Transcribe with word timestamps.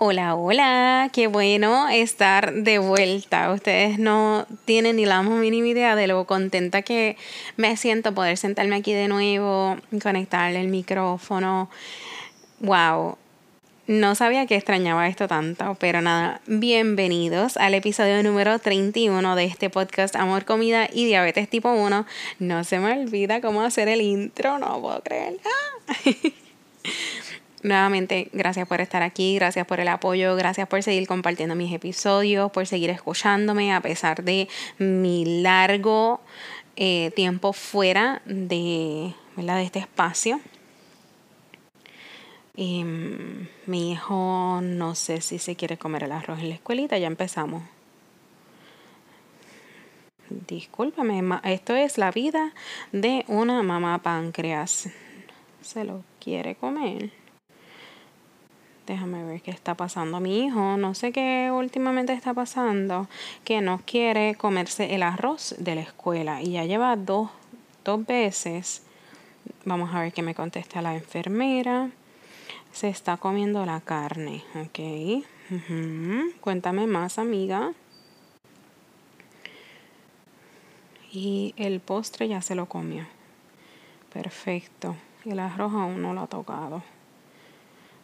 Hola, 0.00 0.36
hola, 0.36 1.10
qué 1.12 1.26
bueno 1.26 1.88
estar 1.88 2.52
de 2.52 2.78
vuelta. 2.78 3.50
Ustedes 3.50 3.98
no 3.98 4.46
tienen 4.64 4.94
ni 4.94 5.06
la 5.06 5.22
más 5.22 5.40
mínima 5.40 5.66
idea 5.66 5.96
de 5.96 6.06
lo 6.06 6.24
contenta 6.24 6.82
que 6.82 7.16
me 7.56 7.76
siento 7.76 8.14
poder 8.14 8.36
sentarme 8.36 8.76
aquí 8.76 8.92
de 8.92 9.08
nuevo, 9.08 9.76
conectarle 10.00 10.60
el 10.60 10.68
micrófono. 10.68 11.68
Wow, 12.60 13.18
no 13.88 14.14
sabía 14.14 14.46
que 14.46 14.54
extrañaba 14.54 15.08
esto 15.08 15.26
tanto, 15.26 15.76
pero 15.80 16.00
nada, 16.00 16.42
bienvenidos 16.46 17.56
al 17.56 17.74
episodio 17.74 18.22
número 18.22 18.60
31 18.60 19.34
de 19.34 19.46
este 19.46 19.68
podcast 19.68 20.14
Amor, 20.14 20.44
Comida 20.44 20.88
y 20.92 21.06
Diabetes 21.06 21.50
tipo 21.50 21.72
1. 21.72 22.06
No 22.38 22.62
se 22.62 22.78
me 22.78 22.92
olvida 22.92 23.40
cómo 23.40 23.62
hacer 23.62 23.88
el 23.88 24.00
intro, 24.02 24.60
no 24.60 24.80
puedo 24.80 25.02
creer. 25.02 25.40
Nuevamente, 27.62 28.28
gracias 28.32 28.68
por 28.68 28.80
estar 28.80 29.02
aquí, 29.02 29.34
gracias 29.34 29.66
por 29.66 29.80
el 29.80 29.88
apoyo, 29.88 30.36
gracias 30.36 30.68
por 30.68 30.82
seguir 30.82 31.08
compartiendo 31.08 31.56
mis 31.56 31.72
episodios, 31.72 32.52
por 32.52 32.66
seguir 32.66 32.90
escuchándome 32.90 33.74
a 33.74 33.80
pesar 33.80 34.22
de 34.22 34.48
mi 34.78 35.42
largo 35.42 36.20
eh, 36.76 37.10
tiempo 37.16 37.52
fuera 37.52 38.22
de, 38.26 39.12
de 39.36 39.62
este 39.62 39.80
espacio. 39.80 40.40
Em, 42.56 43.48
mi 43.66 43.92
hijo 43.92 44.60
no 44.62 44.94
sé 44.94 45.20
si 45.20 45.38
se 45.38 45.56
quiere 45.56 45.78
comer 45.78 46.04
el 46.04 46.12
arroz 46.12 46.38
en 46.38 46.50
la 46.50 46.54
escuelita, 46.54 46.96
ya 46.96 47.08
empezamos. 47.08 47.64
Discúlpame, 50.28 51.22
esto 51.44 51.74
es 51.74 51.98
la 51.98 52.12
vida 52.12 52.52
de 52.92 53.24
una 53.26 53.62
mamá 53.62 53.98
páncreas. 54.02 54.90
Se 55.60 55.84
lo 55.84 56.04
quiere 56.20 56.54
comer. 56.54 57.10
Déjame 58.88 59.22
ver 59.22 59.42
qué 59.42 59.50
está 59.50 59.74
pasando. 59.74 60.18
Mi 60.18 60.46
hijo, 60.46 60.78
no 60.78 60.94
sé 60.94 61.12
qué 61.12 61.50
últimamente 61.52 62.14
está 62.14 62.32
pasando, 62.32 63.06
que 63.44 63.60
no 63.60 63.82
quiere 63.84 64.34
comerse 64.34 64.94
el 64.94 65.02
arroz 65.02 65.54
de 65.58 65.74
la 65.74 65.82
escuela 65.82 66.40
y 66.40 66.52
ya 66.52 66.64
lleva 66.64 66.96
dos, 66.96 67.28
dos 67.84 68.06
veces. 68.06 68.82
Vamos 69.66 69.94
a 69.94 70.00
ver 70.00 70.14
qué 70.14 70.22
me 70.22 70.34
contesta 70.34 70.80
la 70.80 70.94
enfermera. 70.94 71.90
Se 72.72 72.88
está 72.88 73.18
comiendo 73.18 73.66
la 73.66 73.82
carne, 73.82 74.42
ok. 74.54 75.22
Cuéntame 76.40 76.86
más, 76.86 77.18
amiga. 77.18 77.74
Y 81.12 81.52
el 81.58 81.80
postre 81.80 82.26
ya 82.26 82.40
se 82.40 82.54
lo 82.54 82.66
comió. 82.66 83.04
Perfecto. 84.14 84.96
El 85.26 85.40
arroz 85.40 85.74
aún 85.74 86.00
no 86.00 86.14
lo 86.14 86.22
ha 86.22 86.26
tocado. 86.26 86.82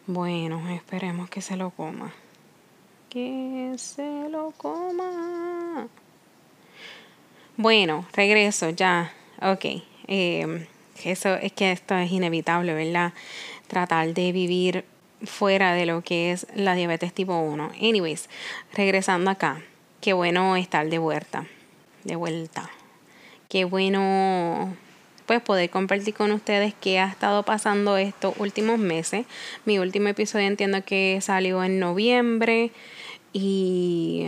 Bueno, 0.07 0.69
esperemos 0.69 1.31
que 1.31 1.41
se 1.41 1.57
lo 1.57 1.71
coma. 1.71 2.13
Que 3.09 3.73
se 3.77 4.29
lo 4.29 4.51
coma. 4.51 5.87
Bueno, 7.57 8.05
regreso 8.13 8.69
ya. 8.69 9.11
Ok. 9.41 9.65
Em, 10.05 10.67
eso 11.03 11.33
es 11.35 11.53
que 11.53 11.71
esto 11.71 11.95
es 11.95 12.11
inevitable, 12.11 12.75
¿verdad? 12.75 13.13
Tratar 13.65 14.13
de 14.13 14.31
vivir 14.31 14.85
fuera 15.23 15.73
de 15.73 15.87
lo 15.87 16.03
que 16.03 16.31
es 16.31 16.45
la 16.53 16.75
diabetes 16.75 17.11
tipo 17.11 17.39
1. 17.39 17.71
Anyways, 17.81 18.29
regresando 18.73 19.31
acá. 19.31 19.63
Qué 20.01 20.13
bueno 20.13 20.55
estar 20.55 20.87
de 20.87 20.99
vuelta. 20.99 21.47
De 22.03 22.15
vuelta. 22.15 22.69
Qué 23.49 23.65
bueno 23.65 24.75
pues 25.25 25.41
poder 25.41 25.69
compartir 25.69 26.13
con 26.13 26.31
ustedes 26.31 26.73
qué 26.79 26.99
ha 26.99 27.07
estado 27.07 27.43
pasando 27.43 27.97
estos 27.97 28.35
últimos 28.37 28.79
meses. 28.79 29.25
Mi 29.65 29.79
último 29.79 30.07
episodio 30.07 30.47
entiendo 30.47 30.83
que 30.83 31.19
salió 31.21 31.63
en 31.63 31.79
noviembre 31.79 32.71
y 33.33 34.27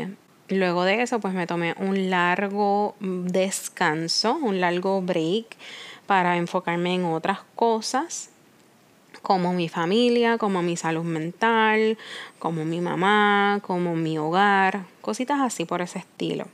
luego 0.49 0.83
de 0.83 1.01
eso 1.01 1.19
pues 1.19 1.33
me 1.33 1.47
tomé 1.47 1.75
un 1.77 2.09
largo 2.09 2.95
descanso, 2.99 4.35
un 4.41 4.59
largo 4.59 5.01
break 5.01 5.45
para 6.05 6.37
enfocarme 6.37 6.95
en 6.95 7.05
otras 7.05 7.39
cosas 7.55 8.29
como 9.21 9.51
mi 9.53 9.67
familia, 9.67 10.37
como 10.37 10.61
mi 10.61 10.77
salud 10.77 11.03
mental, 11.03 11.97
como 12.39 12.63
mi 12.63 12.79
mamá, 12.79 13.59
como 13.61 13.95
mi 13.95 14.17
hogar, 14.17 14.85
cositas 15.01 15.41
así 15.41 15.65
por 15.65 15.81
ese 15.81 15.99
estilo. 15.99 16.47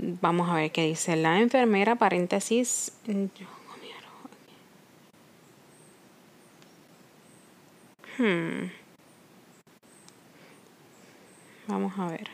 Vamos 0.00 0.48
a 0.48 0.54
ver 0.54 0.70
qué 0.70 0.84
dice 0.84 1.16
la 1.16 1.40
enfermera, 1.40 1.96
paréntesis. 1.96 2.92
Hmm. 8.16 8.70
Vamos 11.66 11.98
a 11.98 12.06
ver. 12.06 12.28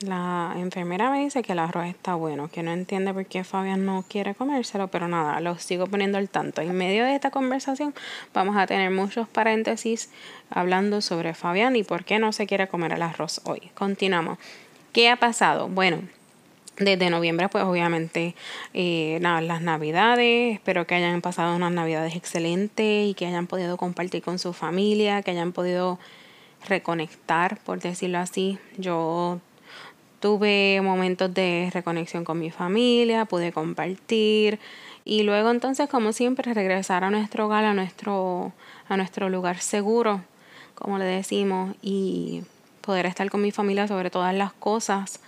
La 0.00 0.54
enfermera 0.56 1.10
me 1.10 1.20
dice 1.20 1.42
que 1.42 1.52
el 1.52 1.60
arroz 1.60 1.86
está 1.86 2.16
bueno, 2.16 2.48
que 2.48 2.64
no 2.64 2.72
entiende 2.72 3.14
por 3.14 3.24
qué 3.26 3.44
Fabián 3.44 3.86
no 3.86 4.04
quiere 4.08 4.34
comérselo, 4.34 4.88
pero 4.88 5.06
nada, 5.06 5.40
lo 5.40 5.56
sigo 5.58 5.86
poniendo 5.86 6.18
al 6.18 6.28
tanto. 6.28 6.60
En 6.60 6.76
medio 6.76 7.04
de 7.04 7.14
esta 7.14 7.30
conversación 7.30 7.94
vamos 8.34 8.56
a 8.56 8.66
tener 8.66 8.90
muchos 8.90 9.28
paréntesis 9.28 10.10
hablando 10.50 11.00
sobre 11.02 11.34
Fabián 11.34 11.76
y 11.76 11.84
por 11.84 12.04
qué 12.04 12.18
no 12.18 12.32
se 12.32 12.48
quiere 12.48 12.66
comer 12.66 12.94
el 12.94 13.02
arroz 13.02 13.40
hoy. 13.44 13.70
Continuamos. 13.74 14.38
¿Qué 14.92 15.08
ha 15.08 15.16
pasado? 15.16 15.68
Bueno, 15.68 16.02
desde 16.76 17.08
noviembre, 17.08 17.48
pues 17.48 17.64
obviamente, 17.64 18.34
eh, 18.74 19.18
las 19.22 19.62
navidades. 19.62 20.54
Espero 20.54 20.86
que 20.86 20.94
hayan 20.94 21.22
pasado 21.22 21.56
unas 21.56 21.72
navidades 21.72 22.14
excelentes 22.14 23.08
y 23.08 23.14
que 23.14 23.26
hayan 23.26 23.46
podido 23.46 23.78
compartir 23.78 24.22
con 24.22 24.38
su 24.38 24.52
familia, 24.52 25.22
que 25.22 25.30
hayan 25.30 25.52
podido 25.52 25.98
reconectar, 26.68 27.58
por 27.64 27.80
decirlo 27.80 28.18
así. 28.18 28.58
Yo 28.76 29.40
tuve 30.20 30.80
momentos 30.82 31.32
de 31.32 31.70
reconexión 31.72 32.24
con 32.24 32.38
mi 32.38 32.50
familia, 32.50 33.24
pude 33.24 33.50
compartir 33.50 34.58
y 35.06 35.22
luego 35.22 35.50
entonces, 35.50 35.88
como 35.88 36.12
siempre, 36.12 36.52
regresar 36.52 37.02
a 37.02 37.10
nuestro 37.10 37.46
hogar, 37.46 37.64
a 37.64 37.72
nuestro, 37.72 38.52
a 38.88 38.98
nuestro 38.98 39.30
lugar 39.30 39.58
seguro, 39.58 40.22
como 40.74 40.98
le 40.98 41.06
decimos, 41.06 41.74
y 41.80 42.42
poder 42.82 43.06
estar 43.06 43.30
con 43.30 43.40
mi 43.40 43.50
familia 43.50 43.88
sobre 43.88 44.10
todas 44.10 44.34
las 44.34 44.52
cosas 44.52 45.20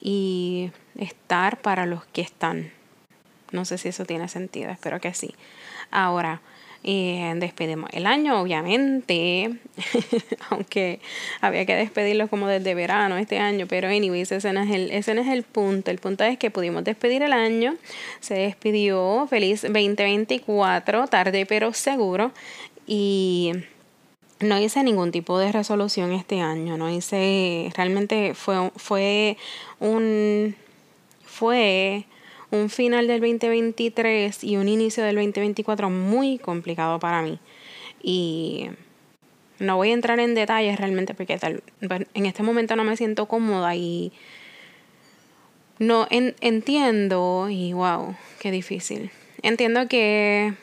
y 0.00 0.72
estar 0.98 1.60
para 1.60 1.86
los 1.86 2.04
que 2.06 2.22
están. 2.22 2.72
No 3.52 3.64
sé 3.64 3.78
si 3.78 3.88
eso 3.88 4.04
tiene 4.04 4.28
sentido, 4.28 4.70
espero 4.70 5.00
que 5.00 5.14
sí. 5.14 5.34
Ahora, 5.90 6.40
eh, 6.84 7.32
despedimos 7.36 7.90
el 7.92 8.06
año, 8.06 8.40
obviamente, 8.40 9.56
aunque 10.50 11.00
había 11.40 11.66
que 11.66 11.74
despedirlo 11.74 12.28
como 12.28 12.46
desde 12.46 12.74
verano 12.74 13.16
este 13.16 13.38
año, 13.38 13.66
pero 13.66 13.88
anyways, 13.88 14.30
ese 14.30 14.52
no, 14.52 14.62
es 14.62 14.70
el, 14.70 14.90
ese 14.92 15.14
no 15.14 15.22
es 15.22 15.28
el 15.28 15.42
punto. 15.42 15.90
El 15.90 15.98
punto 15.98 16.24
es 16.24 16.38
que 16.38 16.50
pudimos 16.50 16.84
despedir 16.84 17.22
el 17.22 17.32
año, 17.32 17.76
se 18.20 18.34
despidió, 18.34 19.26
feliz 19.28 19.62
2024, 19.62 21.08
tarde 21.08 21.46
pero 21.46 21.72
seguro, 21.72 22.32
y 22.86 23.52
no 24.40 24.58
hice 24.58 24.82
ningún 24.82 25.10
tipo 25.10 25.38
de 25.38 25.52
resolución 25.52 26.12
este 26.12 26.40
año, 26.40 26.76
no 26.76 26.90
hice, 26.90 27.72
realmente 27.74 28.34
fue, 28.34 28.70
fue 28.76 29.36
un, 29.80 30.54
fue 31.24 32.04
un 32.50 32.70
final 32.70 33.06
del 33.06 33.20
2023 33.20 34.44
y 34.44 34.56
un 34.56 34.68
inicio 34.68 35.04
del 35.04 35.16
2024 35.16 35.90
muy 35.90 36.38
complicado 36.38 36.98
para 36.98 37.22
mí. 37.22 37.38
Y 38.02 38.70
no 39.58 39.76
voy 39.76 39.90
a 39.90 39.94
entrar 39.94 40.20
en 40.20 40.34
detalles 40.34 40.78
realmente 40.78 41.14
porque 41.14 41.36
tal, 41.38 41.62
en 41.80 42.26
este 42.26 42.42
momento 42.42 42.76
no 42.76 42.84
me 42.84 42.96
siento 42.96 43.26
cómoda 43.26 43.74
y 43.74 44.12
no 45.78 46.06
entiendo 46.10 47.48
y 47.50 47.72
wow, 47.72 48.14
qué 48.40 48.50
difícil. 48.50 49.10
Entiendo 49.42 49.88
que 49.88 50.54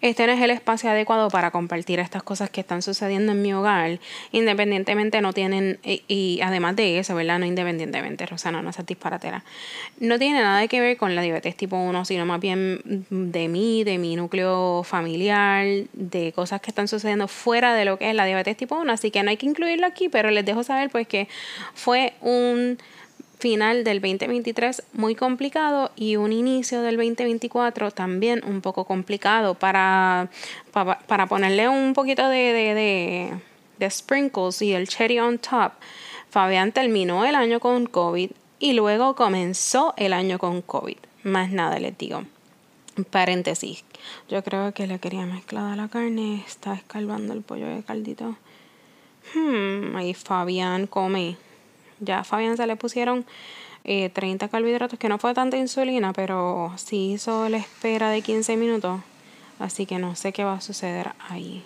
este 0.00 0.26
no 0.26 0.32
es 0.32 0.40
el 0.40 0.50
espacio 0.50 0.90
adecuado 0.90 1.30
para 1.30 1.50
compartir 1.50 2.00
estas 2.00 2.22
cosas 2.22 2.50
que 2.50 2.60
están 2.60 2.82
sucediendo 2.82 3.32
en 3.32 3.42
mi 3.42 3.52
hogar, 3.52 3.98
independientemente 4.32 5.20
no 5.20 5.32
tienen, 5.32 5.78
y, 5.82 6.40
además 6.42 6.76
de 6.76 6.98
eso, 6.98 7.14
¿verdad? 7.14 7.38
No 7.38 7.46
independientemente, 7.46 8.26
Rosana, 8.26 8.62
no 8.62 8.72
seas 8.72 8.86
disparatera. 8.86 9.44
No 9.98 10.18
tiene 10.18 10.40
nada 10.40 10.66
que 10.68 10.80
ver 10.80 10.96
con 10.96 11.14
la 11.14 11.22
diabetes 11.22 11.56
tipo 11.56 11.76
1, 11.76 12.04
sino 12.04 12.26
más 12.26 12.40
bien 12.40 12.80
de 13.10 13.48
mí, 13.48 13.84
de 13.84 13.98
mi 13.98 14.16
núcleo 14.16 14.82
familiar, 14.84 15.66
de 15.92 16.32
cosas 16.32 16.60
que 16.60 16.70
están 16.70 16.88
sucediendo 16.88 17.28
fuera 17.28 17.74
de 17.74 17.84
lo 17.84 17.98
que 17.98 18.10
es 18.10 18.14
la 18.14 18.26
diabetes 18.26 18.56
tipo 18.56 18.76
1, 18.76 18.92
así 18.92 19.10
que 19.10 19.22
no 19.22 19.30
hay 19.30 19.36
que 19.36 19.46
incluirlo 19.46 19.86
aquí, 19.86 20.08
pero 20.08 20.30
les 20.30 20.44
dejo 20.44 20.62
saber 20.62 20.90
pues 20.90 21.06
que 21.08 21.28
fue 21.74 22.12
un 22.20 22.78
final 23.38 23.84
del 23.84 24.00
2023 24.00 24.82
muy 24.94 25.14
complicado 25.14 25.90
y 25.96 26.16
un 26.16 26.32
inicio 26.32 26.82
del 26.82 26.96
2024 26.96 27.90
también 27.90 28.42
un 28.46 28.60
poco 28.60 28.84
complicado 28.84 29.54
para, 29.54 30.30
para, 30.72 31.26
ponerle 31.26 31.68
un 31.68 31.92
poquito 31.92 32.28
de, 32.28 32.52
de, 32.52 33.32
de, 33.78 33.90
sprinkles 33.90 34.62
y 34.62 34.72
el 34.72 34.88
cherry 34.88 35.18
on 35.18 35.38
top. 35.38 35.72
Fabián 36.30 36.72
terminó 36.72 37.24
el 37.24 37.34
año 37.34 37.60
con 37.60 37.86
COVID 37.86 38.30
y 38.58 38.72
luego 38.72 39.14
comenzó 39.14 39.94
el 39.96 40.12
año 40.12 40.38
con 40.38 40.62
COVID. 40.62 40.98
Más 41.22 41.50
nada 41.50 41.78
les 41.78 41.96
digo. 41.96 42.24
Paréntesis. 43.10 43.84
Yo 44.28 44.42
creo 44.42 44.72
que 44.72 44.86
le 44.86 44.98
quería 44.98 45.26
mezclar 45.26 45.76
la 45.76 45.88
carne. 45.88 46.42
Está 46.46 46.74
escalvando 46.74 47.34
el 47.34 47.42
pollo 47.42 47.66
de 47.66 47.82
caldito. 47.82 48.36
Hmm, 49.34 49.94
ahí 49.96 50.14
Fabián 50.14 50.86
come. 50.86 51.36
Ya 52.00 52.20
a 52.20 52.24
Fabián 52.24 52.56
se 52.56 52.66
le 52.66 52.76
pusieron 52.76 53.24
30 53.84 54.44
eh, 54.44 54.48
carbohidratos, 54.48 54.98
que 54.98 55.08
no 55.08 55.18
fue 55.18 55.32
tanta 55.34 55.56
insulina, 55.56 56.12
pero 56.12 56.72
sí 56.76 57.12
hizo 57.12 57.48
la 57.48 57.58
espera 57.58 58.10
de 58.10 58.22
15 58.22 58.56
minutos. 58.56 59.00
Así 59.58 59.86
que 59.86 59.98
no 59.98 60.16
sé 60.16 60.32
qué 60.32 60.44
va 60.44 60.54
a 60.54 60.60
suceder 60.60 61.12
ahí. 61.28 61.64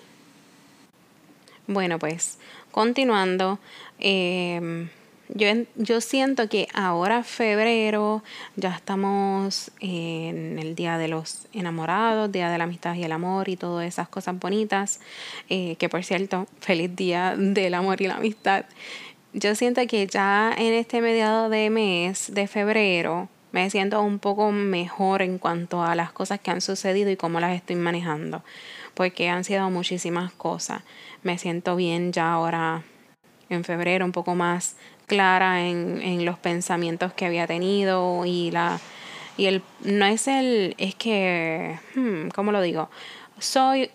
Bueno, 1.67 1.99
pues 1.99 2.39
continuando. 2.71 3.59
Eh, 3.99 4.89
yo, 5.35 5.47
yo 5.77 6.01
siento 6.01 6.49
que 6.49 6.67
ahora 6.75 7.23
febrero 7.23 8.23
ya 8.57 8.75
estamos 8.75 9.71
en 9.81 10.59
el 10.59 10.75
Día 10.75 10.99
de 10.99 11.09
los 11.09 11.47
Enamorados, 11.53 12.33
Día 12.33 12.51
de 12.51 12.59
la 12.59 12.65
Amistad 12.65 12.95
y 12.95 13.05
el 13.05 13.13
Amor 13.13 13.49
y 13.49 13.57
todas 13.57 13.87
esas 13.87 14.09
cosas 14.09 14.39
bonitas. 14.39 15.01
Eh, 15.49 15.77
que 15.79 15.89
por 15.89 16.03
cierto, 16.05 16.47
feliz 16.61 16.95
Día 16.97 17.35
del 17.37 17.75
Amor 17.75 18.03
y 18.03 18.09
la 18.09 18.17
Amistad. 18.17 18.65
Yo 19.33 19.55
siento 19.55 19.81
que 19.87 20.07
ya 20.09 20.53
en 20.57 20.75
este 20.75 21.01
mediado 21.01 21.49
de 21.49 21.71
mes 21.71 22.35
de 22.35 22.49
febrero 22.49 23.29
me 23.53 23.71
siento 23.71 24.03
un 24.03 24.19
poco 24.19 24.51
mejor 24.51 25.23
en 25.23 25.39
cuanto 25.39 25.83
a 25.83 25.95
las 25.95 26.11
cosas 26.11 26.41
que 26.41 26.51
han 26.51 26.61
sucedido 26.61 27.11
y 27.11 27.17
cómo 27.17 27.39
las 27.39 27.55
estoy 27.55 27.77
manejando. 27.77 28.43
Porque 28.95 29.29
han 29.29 29.45
sido 29.45 29.71
muchísimas 29.71 30.33
cosas. 30.33 30.83
Me 31.23 31.39
siento 31.39 31.77
bien 31.77 32.13
ya 32.13 32.33
ahora 32.33 32.83
en 33.49 33.63
febrero, 33.63 34.05
un 34.05 34.13
poco 34.13 34.35
más 34.35 34.77
clara 35.07 35.65
en, 35.67 36.03
en 36.03 36.25
los 36.25 36.39
pensamientos 36.39 37.13
que 37.13 37.27
había 37.27 37.47
tenido 37.47 38.25
y 38.25 38.51
la 38.51 38.81
y 39.37 39.47
el 39.47 39.63
no 39.83 40.05
es 40.05 40.29
el 40.29 40.75
es 40.79 40.95
que 40.95 41.79
hmm, 41.95 42.29
cómo 42.29 42.53
lo 42.53 42.61
digo 42.61 42.91
soy 43.41 43.91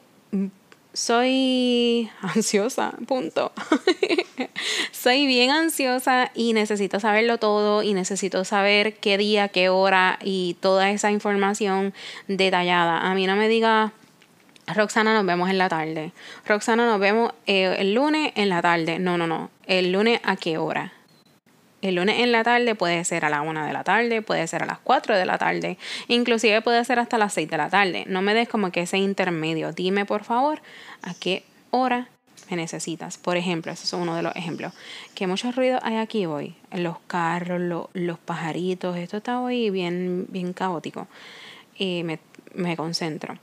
soy 0.96 2.10
ansiosa, 2.22 2.94
punto. 3.08 3.52
soy 4.92 5.28
bien 5.28 5.52
ansiosa 5.52 6.32
y 6.34 6.54
necesito 6.54 7.00
saberlo 7.00 7.38
todo 7.38 7.84
y 7.84 7.94
necesito 7.94 8.46
saber 8.46 8.96
qué 8.96 9.18
día, 9.18 9.50
qué 9.50 9.70
hora 9.70 10.18
y 10.24 10.56
toda 10.62 10.90
esa 10.92 11.12
información 11.12 11.94
detallada. 12.28 13.00
A 13.00 13.14
mí 13.14 13.28
no 13.28 13.36
me 13.36 13.50
diga, 13.50 13.92
Roxana, 14.74 15.14
nos 15.14 15.26
vemos 15.26 15.50
en 15.50 15.58
la 15.58 15.70
tarde. 15.70 16.12
Roxana, 16.48 16.86
nos 16.86 17.00
vemos 17.00 17.34
eh, 17.46 17.76
el 17.80 17.94
lunes 17.94 18.32
en 18.36 18.50
la 18.50 18.62
tarde. 18.62 18.98
No, 18.98 19.18
no, 19.18 19.28
no. 19.28 19.52
El 19.68 19.92
lunes 19.92 20.20
a 20.24 20.38
qué 20.38 20.58
hora. 20.58 20.94
El 21.86 21.94
lunes 21.94 22.20
en 22.20 22.32
la 22.32 22.44
tarde 22.44 22.74
puede 22.74 23.06
ser 23.06 23.26
a 23.26 23.30
la 23.30 23.44
1 23.44 23.64
de 23.64 23.72
la 23.72 23.84
tarde, 23.84 24.24
puede 24.24 24.48
ser 24.48 24.64
a 24.64 24.66
las 24.66 24.80
4 24.80 25.16
de 25.16 25.24
la 25.24 25.38
tarde, 25.38 25.78
inclusive 26.08 26.60
puede 26.64 26.84
ser 26.84 26.98
hasta 26.98 27.20
las 27.20 27.34
6 27.34 27.48
de 27.48 27.58
la 27.58 27.70
tarde. 27.70 28.06
No 28.08 28.24
me 28.24 28.34
des 28.34 28.50
como 28.50 28.72
que 28.72 28.82
ese 28.82 28.98
intermedio. 28.98 29.72
Dime 29.72 30.04
por 30.04 30.24
favor 30.24 30.64
a 31.04 31.14
qué 31.14 31.44
hora 31.70 32.08
me 32.50 32.58
necesitas. 32.58 33.20
Por 33.20 33.38
ejemplo, 33.38 33.72
ese 33.72 33.84
es 33.84 33.94
uno 33.94 34.16
de 34.16 34.24
los 34.24 34.36
ejemplos. 34.36 34.74
Que 35.14 35.28
muchos 35.28 35.56
ruidos 35.56 35.80
hay 35.84 35.98
aquí 35.98 36.26
hoy. 36.26 36.56
Los 36.72 36.98
carros, 37.06 37.88
los 37.94 38.18
pajaritos, 38.18 38.98
esto 38.98 39.18
está 39.18 39.40
hoy 39.40 39.70
bien, 39.70 40.26
bien 40.30 40.54
caótico. 40.54 41.08
Y 41.78 42.02
me, 42.02 42.18
me 42.56 42.76
concentro. 42.76 43.38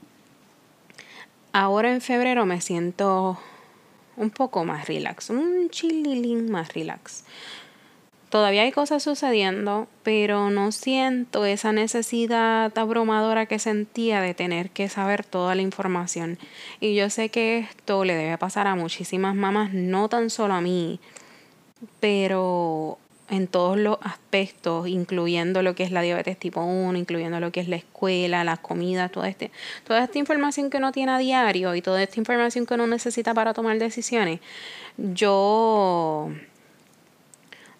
Ahora 1.53 1.93
en 1.93 2.01
febrero 2.01 2.45
me 2.45 2.59
siento 2.59 3.39
un 4.17 4.31
poco 4.31 4.65
más 4.65 4.85
relax, 4.85 5.29
un 5.29 5.69
chililín 5.69 6.51
más 6.51 6.73
relax. 6.73 7.23
Todavía 8.33 8.63
hay 8.63 8.71
cosas 8.71 9.03
sucediendo, 9.03 9.87
pero 10.01 10.49
no 10.49 10.71
siento 10.71 11.45
esa 11.45 11.71
necesidad 11.71 12.75
abrumadora 12.75 13.45
que 13.45 13.59
sentía 13.59 14.21
de 14.21 14.33
tener 14.33 14.71
que 14.71 14.89
saber 14.89 15.23
toda 15.23 15.53
la 15.53 15.61
información. 15.61 16.39
Y 16.79 16.95
yo 16.95 17.11
sé 17.11 17.29
que 17.29 17.59
esto 17.59 18.03
le 18.05 18.15
debe 18.15 18.35
pasar 18.39 18.65
a 18.65 18.73
muchísimas 18.73 19.35
mamás, 19.35 19.71
no 19.73 20.09
tan 20.09 20.31
solo 20.31 20.55
a 20.55 20.61
mí, 20.61 20.99
pero 21.99 22.97
en 23.29 23.45
todos 23.45 23.77
los 23.77 23.99
aspectos, 24.01 24.87
incluyendo 24.87 25.61
lo 25.61 25.75
que 25.75 25.83
es 25.83 25.91
la 25.91 26.01
diabetes 26.01 26.39
tipo 26.39 26.63
1, 26.63 26.97
incluyendo 26.97 27.39
lo 27.39 27.51
que 27.51 27.59
es 27.59 27.67
la 27.67 27.75
escuela, 27.75 28.43
la 28.43 28.57
comida, 28.57 29.09
todo 29.09 29.25
este, 29.25 29.51
toda 29.83 30.03
esta 30.05 30.17
información 30.17 30.71
que 30.71 30.77
uno 30.77 30.91
tiene 30.91 31.11
a 31.11 31.19
diario 31.19 31.75
y 31.75 31.83
toda 31.83 32.01
esta 32.01 32.19
información 32.19 32.65
que 32.65 32.73
uno 32.73 32.87
necesita 32.87 33.35
para 33.35 33.53
tomar 33.53 33.77
decisiones. 33.77 34.39
Yo 34.97 36.31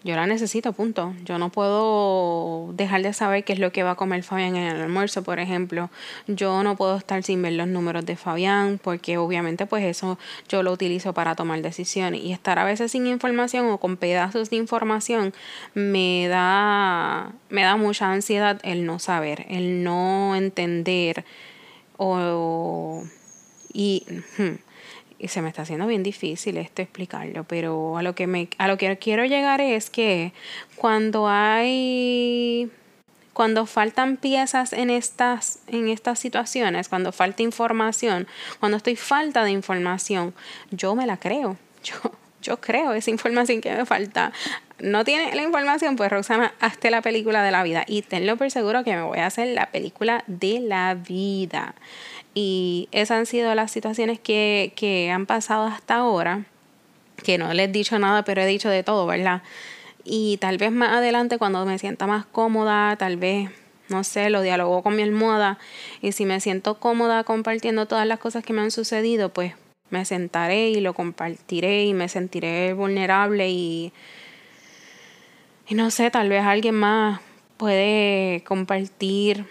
yo 0.04 0.16
la 0.18 0.28
necesito, 0.28 0.74
punto. 0.74 1.14
Yo 1.24 1.38
no 1.38 1.50
puedo 1.50 2.74
dejar 2.74 3.02
de 3.04 3.14
saber 3.14 3.46
qué 3.46 3.54
es 3.54 3.60
lo 3.60 3.72
que 3.72 3.84
va 3.84 3.92
a 3.92 3.96
comer 3.96 4.24
Fabián 4.24 4.58
en 4.58 4.64
el 4.64 4.82
almuerzo, 4.82 5.24
por 5.24 5.40
ejemplo. 5.40 5.90
Yo 6.28 6.62
no 6.64 6.76
puedo 6.76 6.98
estar 6.98 7.24
sin 7.24 7.42
ver 7.42 7.54
los 7.54 7.68
números 7.68 8.06
de 8.06 8.18
Fabián, 8.18 8.82
porque 8.84 9.18
obviamente 9.18 9.66
pues 9.66 9.86
eso 9.86 10.20
yo 10.50 10.62
lo 10.62 10.74
utilizo 10.74 11.14
para 11.14 11.36
tomar 11.36 11.62
decisiones. 11.62 12.22
Y 12.22 12.34
estar 12.34 12.60
a 12.60 12.66
veces 12.66 12.92
sin 12.92 13.08
información 13.08 13.68
o 13.68 13.78
con 13.78 13.96
pedazos 13.96 14.50
de 14.50 14.58
información 14.58 15.34
me 15.74 16.28
da, 16.28 17.32
me 17.50 17.62
da 17.62 17.78
mucha 17.78 18.12
ansiedad 18.12 18.60
el 18.64 18.86
no 18.86 19.00
saber, 19.00 19.46
el 19.48 19.84
no 19.84 20.36
entender 20.36 21.24
o... 21.98 23.04
Y... 23.72 24.06
y 25.24 25.30
se 25.30 25.42
me 25.42 25.48
está 25.48 25.62
haciendo 25.62 25.88
bien 25.88 26.04
difícil 26.04 26.58
esto 26.58 26.82
explicarlo, 26.82 27.46
pero 27.46 27.98
a 27.98 28.04
lo 28.04 28.14
que 28.14 28.28
me 28.28 28.50
a 28.58 28.68
lo 28.68 28.78
que 28.78 28.98
quiero 28.98 29.24
llegar 29.24 29.62
es 29.62 29.90
que 29.90 30.34
cuando 30.76 31.30
hay 31.30 32.70
cuando 33.32 33.66
faltan 33.66 34.18
piezas 34.18 34.74
en 34.74 34.90
estas 34.90 35.60
en 35.68 35.88
estas 35.88 36.20
situaciones, 36.20 36.90
cuando 36.90 37.14
falta 37.14 37.42
información, 37.42 38.28
cuando 38.60 38.76
estoy 38.76 38.98
falta 38.98 39.46
de 39.46 39.52
información, 39.52 40.34
yo 40.72 40.94
me 40.94 41.08
la 41.08 41.16
creo. 41.16 41.56
Yo 41.84 41.96
yo 42.44 42.60
creo 42.60 42.94
esa 42.94 43.10
información 43.10 43.62
que 43.62 43.74
me 43.74 43.86
falta. 43.86 44.34
No 44.80 45.06
tiene 45.06 45.34
la 45.34 45.42
información, 45.42 45.96
pues 45.96 46.12
Roxana, 46.12 46.54
hazte 46.60 46.92
la 46.92 47.02
película 47.02 47.42
de 47.42 47.52
la 47.52 47.64
vida 47.64 47.86
y 47.88 48.02
tenlo 48.02 48.36
por 48.36 48.52
seguro 48.52 48.84
que 48.84 48.94
me 48.96 49.02
voy 49.02 49.20
a 49.20 49.28
hacer 49.28 49.48
la 49.48 49.68
película 49.68 50.24
de 50.28 50.60
la 50.60 50.94
vida. 50.94 51.76
Y 52.34 52.90
esas 52.92 53.20
han 53.20 53.26
sido 53.26 53.54
las 53.56 53.72
situaciones 53.72 54.20
que, 54.20 54.74
que 54.76 55.12
han 55.12 55.26
pasado 55.26 55.66
hasta 55.66 55.96
ahora, 55.96 56.46
que 57.24 57.38
no 57.38 57.54
les 57.54 57.70
he 57.70 57.72
dicho 57.72 58.00
nada, 58.00 58.24
pero 58.24 58.42
he 58.42 58.48
dicho 58.48 58.70
de 58.70 58.84
todo, 58.84 59.06
¿verdad? 59.06 59.44
Y 60.04 60.38
tal 60.38 60.58
vez 60.58 60.72
más 60.72 60.94
adelante, 60.94 61.38
cuando 61.38 61.66
me 61.66 61.80
sienta 61.80 62.08
más 62.08 62.26
cómoda, 62.26 62.96
tal 62.98 63.18
vez, 63.18 63.50
no 63.90 64.04
sé, 64.04 64.30
lo 64.30 64.42
dialogo 64.42 64.84
con 64.84 64.96
mi 64.96 65.04
almohada. 65.04 65.60
Y 66.02 66.12
si 66.12 66.26
me 66.26 66.40
siento 66.40 66.80
cómoda 66.80 67.24
compartiendo 67.24 67.86
todas 67.86 68.08
las 68.08 68.20
cosas 68.20 68.44
que 68.44 68.54
me 68.54 68.62
han 68.62 68.72
sucedido, 68.72 69.30
pues 69.30 69.54
me 69.90 70.04
sentaré 70.06 70.70
y 70.70 70.82
lo 70.82 70.94
compartiré 70.94 71.86
y 71.86 71.94
me 71.94 72.10
sentiré 72.10 72.74
vulnerable 72.74 73.50
y, 73.50 73.94
y 75.68 75.76
no 75.76 75.92
sé, 75.92 76.10
tal 76.10 76.30
vez 76.30 76.44
alguien 76.44 76.76
más 76.76 77.22
puede 77.58 78.44
compartir 78.44 79.46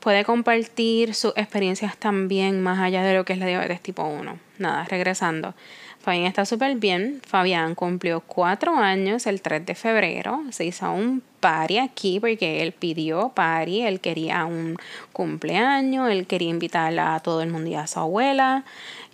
puede 0.00 0.24
compartir 0.24 1.14
sus 1.14 1.32
experiencias 1.36 1.96
también 1.96 2.60
más 2.60 2.78
allá 2.80 3.02
de 3.02 3.14
lo 3.14 3.24
que 3.24 3.34
es 3.34 3.38
la 3.38 3.46
diabetes 3.46 3.80
tipo 3.80 4.02
1. 4.02 4.38
Nada, 4.58 4.84
regresando. 4.84 5.54
Fabián 6.00 6.24
está 6.24 6.46
súper 6.46 6.76
bien. 6.76 7.20
Fabián 7.26 7.74
cumplió 7.74 8.20
cuatro 8.20 8.74
años 8.76 9.26
el 9.26 9.42
3 9.42 9.66
de 9.66 9.74
febrero. 9.74 10.42
Se 10.50 10.64
hizo 10.64 10.90
un 10.90 11.22
party 11.40 11.78
aquí 11.78 12.18
porque 12.18 12.62
él 12.62 12.72
pidió 12.72 13.32
party. 13.34 13.82
Él 13.82 14.00
quería 14.00 14.46
un 14.46 14.76
cumpleaños. 15.12 16.10
Él 16.10 16.26
quería 16.26 16.48
invitar 16.48 16.98
a 16.98 17.20
todo 17.20 17.42
el 17.42 17.50
mundo 17.50 17.68
y 17.68 17.74
a 17.74 17.86
su 17.86 18.00
abuela. 18.00 18.64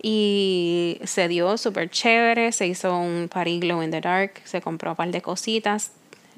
Y 0.01 0.99
se 1.03 1.27
dio 1.27 1.57
súper 1.57 1.89
chévere. 1.89 2.53
Se 2.53 2.67
hizo 2.67 2.97
un 2.97 3.27
party 3.27 3.59
glow 3.59 3.83
in 3.83 3.91
the 3.91 3.99
dark. 3.99 4.41
Se 4.45 4.61
compró 4.61 4.91
un 4.91 4.95
par 4.95 5.11
de 5.11 5.21
cositas 5.21 5.91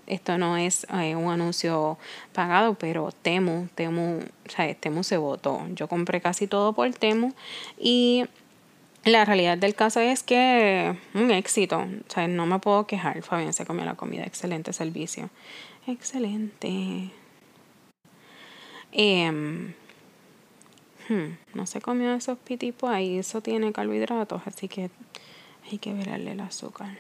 esto 0.10 0.38
no 0.38 0.58
es 0.58 0.86
eh, 0.92 1.16
un 1.16 1.32
anuncio 1.32 1.98
pagado, 2.34 2.74
pero 2.74 3.12
Temu, 3.12 3.68
Temu, 3.76 4.20
o 4.20 4.50
sea, 4.50 4.74
Temu 4.76 5.04
se 5.04 5.18
votó. 5.18 5.66
Yo 5.74 5.88
compré 5.88 6.20
casi 6.20 6.48
todo 6.48 6.74
por 6.74 6.92
Temu 6.92 7.34
y 7.80 8.26
la 9.06 9.24
realidad 9.24 9.58
del 9.58 9.76
caso 9.76 10.00
es 10.02 10.24
que 10.24 10.96
un 11.14 11.32
éxito, 11.32 11.80
o 11.80 12.12
sea, 12.12 12.28
no 12.28 12.46
me 12.46 12.60
puedo 12.60 12.86
quejar. 12.86 13.22
Fabián 13.22 13.54
se 13.54 13.66
comió 13.66 13.86
la 13.86 13.96
comida, 13.96 14.24
excelente 14.24 14.74
servicio. 14.74 15.30
Excelente. 15.88 17.12
Em, 18.92 19.74
hmm, 21.08 21.38
no 21.54 21.66
se 21.66 21.80
comió 21.80 22.14
esos 22.14 22.38
pitipos 22.40 22.90
ahí, 22.90 23.20
eso 23.20 23.42
tiene 23.42 23.72
carbohidratos, 23.72 24.42
así 24.46 24.68
que 24.68 24.90
hay 25.72 25.78
que 25.78 25.94
verle 25.94 26.32
el 26.32 26.40
azúcar. 26.40 26.98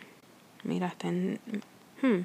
Mira, 0.64 0.88
está 0.88 1.08
en... 1.08 1.40
Hmm, 2.02 2.22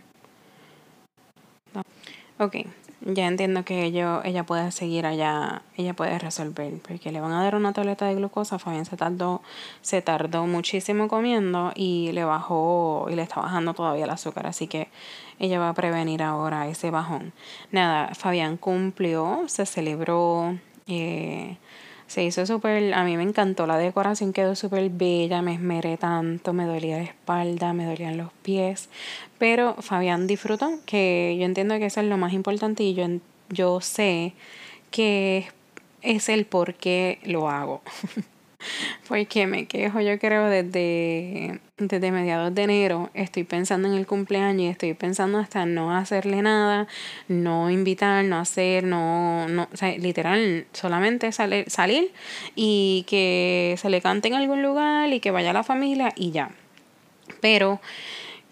Ok, 2.38 2.57
ya 3.00 3.28
entiendo 3.28 3.64
que 3.64 3.85
ello, 3.85 4.25
ella 4.25 4.45
puede 4.45 4.73
seguir 4.73 5.07
allá, 5.07 5.62
ella 5.76 5.95
puede 5.95 6.19
resolver, 6.19 6.73
porque 6.87 7.12
le 7.12 7.21
van 7.21 7.31
a 7.31 7.43
dar 7.43 7.54
una 7.54 7.73
tableta 7.73 8.07
de 8.07 8.16
glucosa, 8.16 8.59
Fabián 8.59 8.87
se 8.87 8.97
tardó, 8.97 9.40
se 9.83 10.02
tardó 10.02 10.47
muchísimo 10.47 11.07
comiendo 11.07 11.73
y 11.76 12.11
le 12.12 12.25
bajó 12.25 13.07
y 13.09 13.14
le 13.14 13.23
está 13.23 13.40
bajando 13.40 13.73
todavía 13.75 14.04
el 14.04 14.11
azúcar, 14.11 14.49
así 14.49 14.66
que 14.66 14.88
ella 15.38 15.61
va 15.61 15.69
a 15.69 15.75
prevenir 15.75 16.23
ahora 16.23 16.66
ese 16.66 16.90
bajón. 16.90 17.33
Nada, 17.71 18.14
Fabián 18.14 18.57
cumplió, 18.57 19.45
se 19.47 19.64
celebró, 19.64 20.59
eh, 20.88 21.59
se 22.14 22.23
hizo 22.23 22.47
súper, 22.47 22.94
a 22.94 23.02
mí 23.02 23.16
me 23.16 23.25
encantó, 23.25 23.66
la 23.66 23.76
decoración 23.76 24.33
quedó 24.33 24.54
súper 24.54 24.88
bella, 24.88 25.42
me 25.42 25.54
esmeré 25.54 25.97
tanto, 25.97 26.52
me 26.52 26.64
dolía 26.64 26.99
la 26.99 27.02
espalda, 27.02 27.73
me 27.73 27.87
dolían 27.87 28.16
los 28.16 28.30
pies, 28.44 28.88
pero 29.38 29.75
Fabián 29.80 30.28
disfrutó, 30.28 30.78
que 30.87 31.37
yo 31.37 31.44
entiendo 31.44 31.76
que 31.78 31.87
eso 31.87 32.00
es 32.00 32.06
lo 32.06 32.16
más 32.16 32.33
importante 32.33 32.85
y 32.85 32.94
yo, 32.94 33.04
yo 33.49 33.80
sé 33.80 34.33
que 34.92 35.49
es 36.02 36.28
el 36.28 36.47
por 36.47 36.75
qué 36.75 37.18
lo 37.25 37.50
hago. 37.50 37.83
Porque 39.09 39.47
me 39.47 39.66
quejo, 39.66 40.00
yo 40.00 40.18
creo, 40.18 40.47
desde, 40.47 41.61
desde 41.78 42.12
mediados 42.12 42.54
de 42.54 42.62
enero. 42.62 43.11
Estoy 43.14 43.44
pensando 43.44 43.88
en 43.88 43.94
el 43.94 44.06
cumpleaños 44.06 44.62
y 44.62 44.66
estoy 44.68 44.94
pensando 44.94 45.38
hasta 45.38 45.66
no 45.66 45.94
hacerle 45.97 46.42
nada, 46.42 46.87
no 47.28 47.71
invitar, 47.71 48.25
no 48.25 48.38
hacer, 48.38 48.85
no, 48.85 49.49
no, 49.49 49.68
o 49.73 49.76
sea, 49.76 49.97
literal, 49.99 50.66
solamente 50.73 51.33
salir, 51.33 51.71
salir 51.71 52.12
y 52.54 53.04
que 53.09 53.76
se 53.78 53.90
le 53.90 54.00
cante 54.00 54.28
en 54.28 54.35
algún 54.35 54.62
lugar 54.62 55.12
y 55.12 55.21
que 55.21 55.30
vaya 55.30 55.52
la 55.52 55.62
familia 55.62 56.12
y 56.16 56.30
ya. 56.30 56.50
Pero 57.40 57.80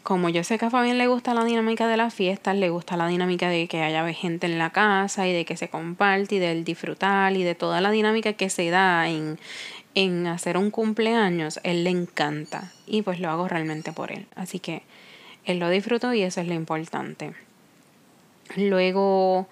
como 0.02 0.28
yo 0.28 0.42
sé 0.42 0.59
que 0.59 0.64
a 0.64 0.71
Fabián 0.71 0.99
le 0.99 1.07
gusta 1.07 1.33
la 1.33 1.45
dinámica 1.45 1.87
de 1.87 1.97
las 1.97 2.12
fiestas, 2.12 2.57
le 2.57 2.71
gusta 2.71 2.97
la 2.97 3.07
dinámica 3.07 3.49
de 3.49 3.69
que 3.69 3.83
haya 3.83 4.12
gente 4.12 4.47
en 4.47 4.59
la 4.59 4.71
casa 4.71 5.28
y 5.28 5.33
de 5.33 5.45
que 5.45 5.57
se 5.57 5.69
comparte 5.69 6.37
y 6.37 6.38
del 6.40 6.64
disfrutar 6.64 7.37
y 7.37 7.45
de 7.45 7.54
toda 7.54 7.81
la 7.81 7.92
dinámica 7.92 8.33
que 8.33 8.50
se 8.50 8.69
da 8.71 9.09
en, 9.09 9.38
en 9.94 10.26
hacer 10.26 10.56
un 10.56 10.70
cumpleaños, 10.70 11.61
él 11.62 11.84
le 11.84 11.90
encanta 11.90 12.72
y 12.87 13.02
pues 13.02 13.20
lo 13.20 13.30
hago 13.30 13.49
realmente 13.49 13.92
por 13.92 14.12
él. 14.12 14.26
Así 14.34 14.58
que 14.58 14.82
él 15.44 15.58
lo 15.58 15.68
disfrutó 15.68 16.14
y 16.14 16.22
eso 16.22 16.40
es 16.40 16.46
lo 16.46 16.54
importante. 16.54 17.32
Luego 18.56 19.46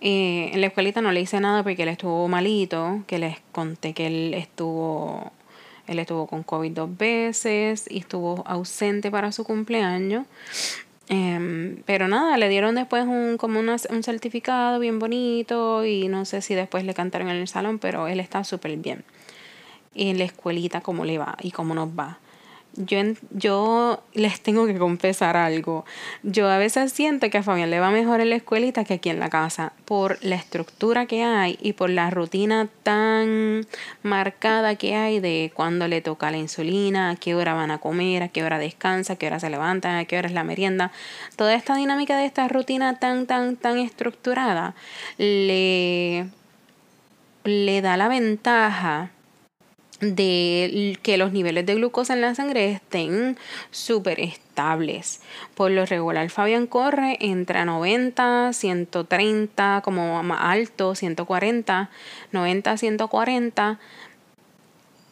eh, 0.00 0.50
en 0.52 0.60
la 0.60 0.68
escuelita 0.68 1.00
no 1.00 1.12
le 1.12 1.20
hice 1.20 1.40
nada 1.40 1.62
porque 1.62 1.82
él 1.82 1.88
estuvo 1.88 2.28
malito, 2.28 3.02
que 3.06 3.18
les 3.18 3.38
conté 3.52 3.92
que 3.92 4.06
él 4.06 4.34
estuvo, 4.34 5.32
él 5.86 5.98
estuvo 5.98 6.26
con 6.26 6.42
COVID 6.42 6.72
dos 6.72 6.96
veces 6.96 7.86
y 7.90 7.98
estuvo 7.98 8.42
ausente 8.46 9.10
para 9.10 9.32
su 9.32 9.44
cumpleaños. 9.44 10.26
Em, 11.08 11.82
pero 11.84 12.08
nada, 12.08 12.38
le 12.38 12.48
dieron 12.48 12.74
después 12.74 13.04
un, 13.04 13.36
como 13.36 13.60
un 13.60 14.02
certificado 14.02 14.78
bien 14.78 14.98
bonito 14.98 15.84
y 15.84 16.08
no 16.08 16.24
sé 16.24 16.40
si 16.40 16.54
después 16.54 16.84
le 16.84 16.94
cantaron 16.94 17.28
en 17.28 17.36
el 17.36 17.48
salón, 17.48 17.78
pero 17.78 18.08
él 18.08 18.20
está 18.20 18.44
súper 18.44 18.76
bien 18.76 19.04
en 19.94 20.18
la 20.18 20.24
escuelita 20.24 20.80
cómo 20.80 21.04
le 21.04 21.18
va 21.18 21.36
y 21.40 21.50
cómo 21.50 21.74
nos 21.74 21.88
va. 21.88 22.18
Yo, 22.74 22.98
yo 23.32 24.02
les 24.14 24.40
tengo 24.40 24.66
que 24.66 24.78
confesar 24.78 25.36
algo. 25.36 25.84
Yo 26.22 26.48
a 26.48 26.56
veces 26.56 26.90
siento 26.90 27.28
que 27.28 27.36
a 27.38 27.42
Fabián 27.42 27.70
le 27.70 27.80
va 27.80 27.90
mejor 27.90 28.22
en 28.22 28.30
la 28.30 28.36
escuelita 28.36 28.84
que 28.84 28.94
aquí 28.94 29.10
en 29.10 29.20
la 29.20 29.28
casa, 29.28 29.74
por 29.84 30.16
la 30.24 30.36
estructura 30.36 31.04
que 31.04 31.22
hay 31.22 31.58
y 31.60 31.74
por 31.74 31.90
la 31.90 32.08
rutina 32.08 32.68
tan 32.82 33.66
marcada 34.02 34.76
que 34.76 34.94
hay 34.94 35.20
de 35.20 35.52
cuando 35.54 35.86
le 35.86 36.00
toca 36.00 36.30
la 36.30 36.38
insulina, 36.38 37.10
a 37.10 37.16
qué 37.16 37.34
hora 37.34 37.52
van 37.52 37.70
a 37.70 37.78
comer, 37.78 38.22
a 38.22 38.28
qué 38.28 38.42
hora 38.42 38.58
descansa, 38.58 39.14
a 39.14 39.16
qué 39.16 39.26
hora 39.26 39.38
se 39.38 39.50
levantan, 39.50 39.96
a 39.96 40.06
qué 40.06 40.16
hora 40.16 40.28
es 40.28 40.34
la 40.34 40.44
merienda. 40.44 40.92
Toda 41.36 41.54
esta 41.54 41.76
dinámica 41.76 42.16
de 42.16 42.24
esta 42.24 42.48
rutina 42.48 42.98
tan, 42.98 43.26
tan, 43.26 43.56
tan 43.56 43.76
estructurada 43.76 44.74
le, 45.18 46.26
le 47.44 47.82
da 47.82 47.98
la 47.98 48.08
ventaja 48.08 49.10
de 50.02 50.98
que 51.02 51.16
los 51.16 51.32
niveles 51.32 51.64
de 51.64 51.76
glucosa 51.76 52.14
en 52.14 52.20
la 52.20 52.34
sangre 52.34 52.70
estén 52.72 53.38
súper 53.70 54.18
estables. 54.18 55.20
Por 55.54 55.70
lo 55.70 55.86
regular, 55.86 56.28
Fabián 56.28 56.66
corre 56.66 57.16
entre 57.20 57.64
90, 57.64 58.52
130, 58.52 59.80
como 59.84 60.22
más 60.24 60.40
alto, 60.42 60.96
140, 60.96 61.88
90, 62.32 62.76
140 62.76 63.78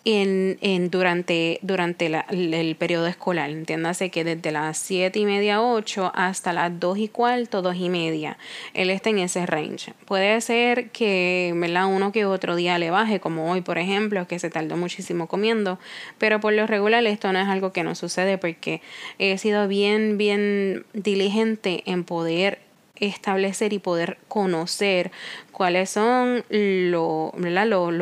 en, 0.05 0.59
en 0.61 0.91
durante, 0.91 1.59
durante 1.63 2.07
el 2.07 2.77
periodo 2.77 3.07
escolar. 3.07 3.51
Entiéndase 3.51 4.11
que 4.11 4.25
desde 4.25 4.51
las 4.51 4.79
7 4.79 5.19
y 5.19 5.25
media, 5.27 5.63
8 5.63 6.13
hasta 6.15 6.53
las 6.53 6.79
2 6.79 6.99
y 6.99 7.09
cuarto, 7.09 7.63
2 7.63 7.77
y 7.77 7.89
media. 7.89 8.39
Él 8.75 8.91
está 8.91 9.11
en 9.11 9.19
ese 9.19 9.47
range. 9.47 9.93
Puede 10.07 10.41
ser 10.41 10.91
que 10.91 11.53
¿verdad? 11.57 11.87
uno 11.87 12.13
que 12.13 12.25
otro 12.25 12.57
día 12.57 12.79
le 12.79 12.91
baje, 12.91 13.21
como 13.21 13.51
hoy, 13.51 13.61
por 13.61 13.79
ejemplo, 13.79 14.27
que 14.27 14.39
se 14.39 14.51
tardó 14.51 14.77
muchísimo 14.77 15.27
comiendo. 15.27 15.79
Pero 16.19 16.41
por 16.41 16.53
lo 16.53 16.67
regular 16.67 17.05
esto 17.07 17.33
no 17.33 17.39
es 17.39 17.49
algo 17.49 17.73
que 17.73 17.83
no 17.83 17.95
sucede 17.95 18.39
porque 18.39 18.81
he 19.19 19.37
sido 19.39 19.69
bien, 19.69 20.19
bien 20.19 20.85
diligente 20.93 21.83
en 21.87 22.05
poder 22.05 22.70
establecer 23.01 23.73
y 23.73 23.79
poder 23.79 24.19
conocer 24.29 25.11
cuáles 25.53 25.91
son 25.91 26.45
los 26.49 27.33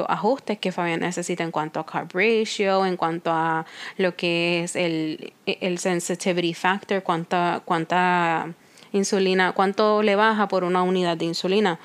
ajustes 0.08 0.58
que 0.58 0.72
Fabián 0.72 1.00
necesita 1.00 1.44
en 1.44 1.50
cuanto 1.50 1.80
a 1.80 1.86
carb 1.86 2.10
ratio, 2.12 2.84
en 2.84 2.96
cuanto 2.96 3.30
a 3.32 3.64
lo 3.96 4.16
que 4.16 4.64
es 4.64 4.76
el, 4.76 5.32
el 5.46 5.78
sensitivity 5.78 6.54
factor, 6.54 7.02
cuánta, 7.02 7.62
cuánta 7.64 8.52
insulina, 8.92 9.52
cuánto 9.52 10.02
le 10.02 10.16
baja 10.16 10.48
por 10.48 10.64
una 10.64 10.82
unidad 10.82 11.16
de 11.16 11.26
insulina 11.26 11.78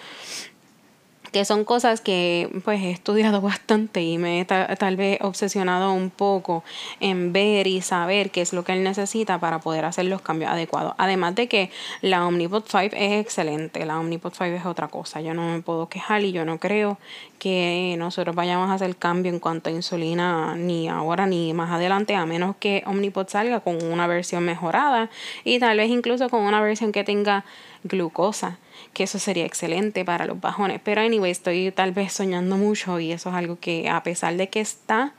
que 1.33 1.45
son 1.45 1.65
cosas 1.65 1.99
que 1.99 2.47
pues 2.63 2.79
he 2.81 2.91
estudiado 2.91 3.41
bastante 3.41 4.01
y 4.03 4.17
me 4.17 4.41
he 4.41 4.45
tal 4.45 4.95
vez 4.95 5.19
obsesionado 5.21 5.91
un 5.91 6.11
poco 6.11 6.63
en 6.99 7.33
ver 7.33 7.65
y 7.67 7.81
saber 7.81 8.29
qué 8.29 8.41
es 8.41 8.53
lo 8.53 8.63
que 8.63 8.73
él 8.73 8.83
necesita 8.83 9.39
para 9.39 9.59
poder 9.59 9.83
hacer 9.83 10.05
los 10.05 10.21
cambios 10.21 10.51
adecuados. 10.51 10.93
Además 10.97 11.35
de 11.35 11.47
que 11.47 11.71
la 12.01 12.25
Omnipod 12.25 12.63
5 12.67 12.95
es 12.95 13.19
excelente, 13.19 13.85
la 13.85 13.99
Omnipod 13.99 14.31
5 14.31 14.55
es 14.55 14.65
otra 14.65 14.87
cosa, 14.87 15.21
yo 15.21 15.33
no 15.33 15.49
me 15.49 15.61
puedo 15.61 15.89
quejar 15.89 16.21
y 16.23 16.31
yo 16.31 16.45
no 16.45 16.59
creo 16.59 16.99
que 17.39 17.95
nosotros 17.97 18.35
vayamos 18.35 18.69
a 18.69 18.75
hacer 18.75 18.95
cambio 18.95 19.31
en 19.31 19.39
cuanto 19.39 19.69
a 19.69 19.73
insulina 19.73 20.55
ni 20.55 20.87
ahora 20.87 21.25
ni 21.25 21.51
más 21.53 21.71
adelante, 21.71 22.15
a 22.15 22.25
menos 22.27 22.55
que 22.57 22.83
Omnipod 22.85 23.27
salga 23.27 23.59
con 23.59 23.83
una 23.83 24.05
versión 24.05 24.45
mejorada 24.45 25.09
y 25.43 25.59
tal 25.59 25.77
vez 25.77 25.89
incluso 25.89 26.29
con 26.29 26.41
una 26.43 26.61
versión 26.61 26.91
que 26.91 27.03
tenga 27.03 27.43
glucosa 27.83 28.59
que 28.93 29.03
eso 29.03 29.19
sería 29.19 29.45
excelente 29.45 30.05
para 30.05 30.25
los 30.25 30.39
bajones. 30.39 30.79
Pero 30.83 31.01
anyway, 31.01 31.31
estoy 31.31 31.71
tal 31.71 31.91
vez 31.91 32.13
soñando 32.13 32.57
mucho 32.57 32.99
y 32.99 33.11
eso 33.11 33.29
es 33.29 33.35
algo 33.35 33.59
que 33.59 33.89
a 33.89 34.03
pesar 34.03 34.35
de 34.35 34.49
que 34.49 34.61
está 34.61 35.13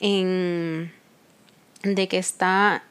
en 0.00 0.92
de 1.82 2.08
que 2.08 2.18
está 2.18 2.82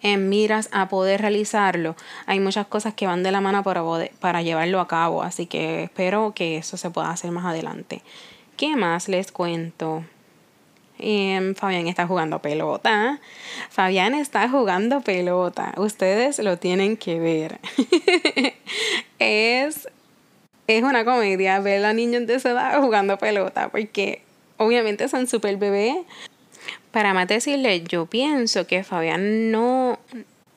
en 0.00 0.28
miras 0.28 0.68
a 0.72 0.88
poder 0.88 1.20
realizarlo, 1.20 1.96
hay 2.26 2.40
muchas 2.40 2.66
cosas 2.66 2.94
que 2.94 3.06
van 3.06 3.22
de 3.22 3.32
la 3.32 3.40
mano 3.40 3.62
para, 3.62 3.82
para 4.20 4.42
llevarlo 4.42 4.80
a 4.80 4.88
cabo, 4.88 5.22
así 5.22 5.46
que 5.46 5.84
espero 5.84 6.32
que 6.34 6.58
eso 6.58 6.76
se 6.76 6.90
pueda 6.90 7.10
hacer 7.10 7.30
más 7.30 7.44
adelante. 7.44 8.02
¿Qué 8.56 8.76
más 8.76 9.08
les 9.08 9.32
cuento? 9.32 10.04
Em, 10.98 11.54
Fabián 11.54 11.86
está 11.86 12.06
jugando 12.06 12.40
pelota. 12.40 13.20
Fabián 13.70 14.14
está 14.14 14.48
jugando 14.48 15.00
pelota. 15.00 15.72
Ustedes 15.76 16.38
lo 16.40 16.58
tienen 16.58 16.96
que 16.96 17.18
ver. 17.18 17.60
es, 19.18 19.88
es 20.66 20.82
una 20.82 21.04
comedia 21.04 21.60
ver 21.60 21.84
a 21.84 21.92
niños 21.92 22.26
de 22.26 22.34
esa 22.34 22.50
edad 22.50 22.80
jugando 22.80 23.16
pelota 23.18 23.68
porque 23.68 24.22
obviamente 24.56 25.08
son 25.08 25.26
súper 25.26 25.56
bebés. 25.56 25.96
Para 26.90 27.14
más 27.14 27.28
decirle, 27.28 27.82
yo 27.82 28.06
pienso 28.06 28.66
que 28.66 28.82
Fabián 28.82 29.50
no, 29.50 29.98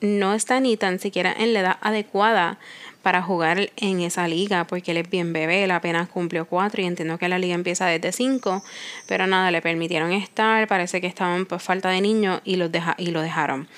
no 0.00 0.34
está 0.34 0.60
ni 0.60 0.76
tan 0.76 0.98
siquiera 0.98 1.32
en 1.32 1.52
la 1.52 1.60
edad 1.60 1.76
adecuada 1.80 2.58
para 3.02 3.22
jugar 3.22 3.70
en 3.76 4.00
esa 4.00 4.28
liga, 4.28 4.64
porque 4.64 4.92
él 4.92 4.98
es 4.98 5.10
bien 5.10 5.32
bebé, 5.32 5.64
él 5.64 5.70
apenas 5.70 6.08
cumplió 6.08 6.46
cuatro 6.46 6.82
y 6.82 6.86
entiendo 6.86 7.18
que 7.18 7.28
la 7.28 7.38
liga 7.38 7.54
empieza 7.54 7.86
desde 7.86 8.12
cinco, 8.12 8.62
pero 9.06 9.26
nada, 9.26 9.50
le 9.50 9.60
permitieron 9.60 10.12
estar, 10.12 10.66
parece 10.68 11.00
que 11.00 11.06
estaban 11.06 11.46
por 11.46 11.60
falta 11.60 11.90
de 11.90 12.00
niños 12.00 12.40
y, 12.44 12.56
deja, 12.56 12.94
y 12.98 13.10
lo 13.10 13.20
dejaron. 13.20 13.68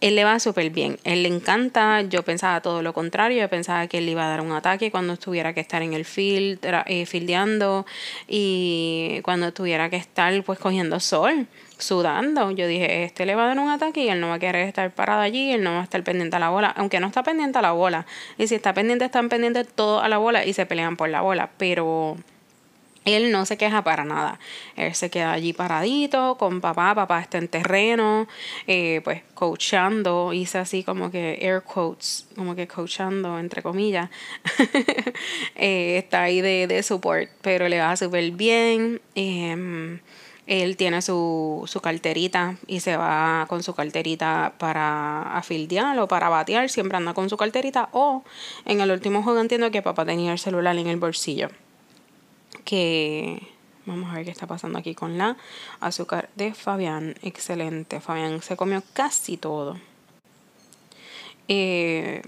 Él 0.00 0.16
le 0.16 0.24
va 0.24 0.38
súper 0.38 0.68
bien, 0.68 0.98
él 1.04 1.22
le 1.22 1.28
encanta, 1.28 2.02
yo 2.02 2.22
pensaba 2.24 2.60
todo 2.60 2.82
lo 2.82 2.92
contrario, 2.92 3.40
yo 3.40 3.48
pensaba 3.48 3.86
que 3.86 3.98
él 3.98 4.08
iba 4.08 4.26
a 4.26 4.28
dar 4.28 4.42
un 4.42 4.52
ataque 4.52 4.90
cuando 4.90 5.16
tuviera 5.16 5.54
que 5.54 5.60
estar 5.60 5.80
en 5.80 5.94
el 5.94 6.04
field, 6.04 6.58
eh, 6.86 7.06
fildeando 7.06 7.86
y 8.28 9.20
cuando 9.22 9.52
tuviera 9.54 9.88
que 9.88 9.96
estar 9.96 10.42
pues 10.42 10.58
cogiendo 10.58 11.00
sol 11.00 11.46
sudando. 11.84 12.50
Yo 12.50 12.66
dije, 12.66 13.04
este 13.04 13.26
le 13.26 13.34
va 13.34 13.44
a 13.44 13.46
dar 13.48 13.58
un 13.58 13.70
ataque 13.70 14.04
y 14.04 14.08
él 14.08 14.20
no 14.20 14.28
va 14.28 14.34
a 14.34 14.38
querer 14.38 14.66
estar 14.66 14.90
parado 14.92 15.20
allí, 15.20 15.52
él 15.52 15.62
no 15.62 15.74
va 15.74 15.80
a 15.80 15.84
estar 15.84 16.02
pendiente 16.02 16.36
a 16.36 16.38
la 16.38 16.48
bola, 16.48 16.68
aunque 16.76 17.00
no 17.00 17.06
está 17.06 17.22
pendiente 17.22 17.58
a 17.58 17.62
la 17.62 17.72
bola. 17.72 18.06
Y 18.38 18.46
si 18.48 18.54
está 18.54 18.74
pendiente, 18.74 19.04
están 19.04 19.28
pendientes 19.28 19.68
todos 19.68 20.02
a 20.02 20.08
la 20.08 20.18
bola 20.18 20.44
y 20.44 20.52
se 20.52 20.66
pelean 20.66 20.96
por 20.96 21.08
la 21.08 21.20
bola. 21.20 21.50
Pero 21.58 22.16
Él 23.04 23.30
no 23.30 23.44
se 23.46 23.56
queja 23.56 23.84
para 23.84 24.04
nada. 24.04 24.38
Él 24.76 24.94
se 24.94 25.10
queda 25.10 25.32
allí 25.32 25.52
paradito 25.52 26.36
con 26.38 26.60
papá. 26.60 26.94
Papá 26.94 27.20
está 27.20 27.38
en 27.38 27.48
terreno, 27.48 28.26
eh, 28.66 29.00
pues 29.04 29.22
coachando. 29.34 30.32
Hice 30.32 30.58
así 30.58 30.82
como 30.82 31.10
que 31.10 31.38
air 31.42 31.62
quotes, 31.62 32.26
como 32.34 32.54
que 32.54 32.66
coachando, 32.66 33.38
entre 33.38 33.62
comillas. 33.62 34.10
Eh, 35.56 35.98
está 35.98 36.22
ahí 36.22 36.40
de, 36.40 36.66
de, 36.66 36.82
support, 36.82 37.30
pero 37.40 37.68
le 37.68 37.78
va 37.78 37.96
súper 37.96 38.30
bien. 38.32 39.00
Em, 39.14 40.00
él 40.46 40.76
tiene 40.76 41.00
su, 41.02 41.64
su, 41.66 41.80
carterita 41.80 42.56
y 42.66 42.80
se 42.80 42.96
va 42.96 43.46
con 43.48 43.62
su 43.62 43.74
carterita 43.74 44.54
para 44.58 45.36
afildear 45.36 45.98
o 45.98 46.08
para 46.08 46.28
batear. 46.28 46.68
Siempre 46.68 46.96
anda 46.96 47.14
con 47.14 47.30
su 47.30 47.36
carterita. 47.36 47.88
O 47.92 48.24
en 48.64 48.80
el 48.80 48.90
último 48.90 49.22
juego 49.22 49.40
entiendo 49.40 49.70
que 49.70 49.82
papá 49.82 50.04
tenía 50.04 50.32
el 50.32 50.38
celular 50.38 50.76
en 50.76 50.86
el 50.86 50.96
bolsillo 50.96 51.48
que 52.64 53.46
vamos 53.86 54.10
a 54.10 54.16
ver 54.16 54.24
qué 54.24 54.30
está 54.30 54.46
pasando 54.46 54.78
aquí 54.78 54.94
con 54.94 55.18
la 55.18 55.36
azúcar 55.80 56.30
de 56.34 56.54
Fabián. 56.54 57.14
Excelente, 57.22 58.00
Fabián 58.00 58.42
se 58.42 58.56
comió 58.56 58.82
casi 58.92 59.36
todo. 59.36 59.78
Eh, 61.48 62.22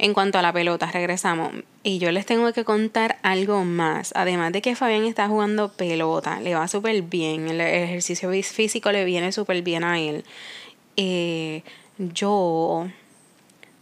en 0.00 0.14
cuanto 0.14 0.38
a 0.38 0.42
la 0.42 0.52
pelota, 0.52 0.90
regresamos. 0.90 1.52
Y 1.82 1.98
yo 1.98 2.10
les 2.10 2.24
tengo 2.24 2.50
que 2.54 2.64
contar 2.64 3.18
algo 3.22 3.64
más. 3.64 4.12
Además 4.16 4.50
de 4.50 4.62
que 4.62 4.74
Fabián 4.74 5.04
está 5.04 5.28
jugando 5.28 5.72
pelota, 5.72 6.40
le 6.40 6.54
va 6.54 6.68
súper 6.68 7.02
bien. 7.02 7.48
El 7.48 7.60
ejercicio 7.60 8.30
físico 8.42 8.92
le 8.92 9.04
viene 9.04 9.30
súper 9.30 9.60
bien 9.60 9.84
a 9.84 10.00
él. 10.00 10.24
Eh, 10.96 11.62
yo 11.98 12.88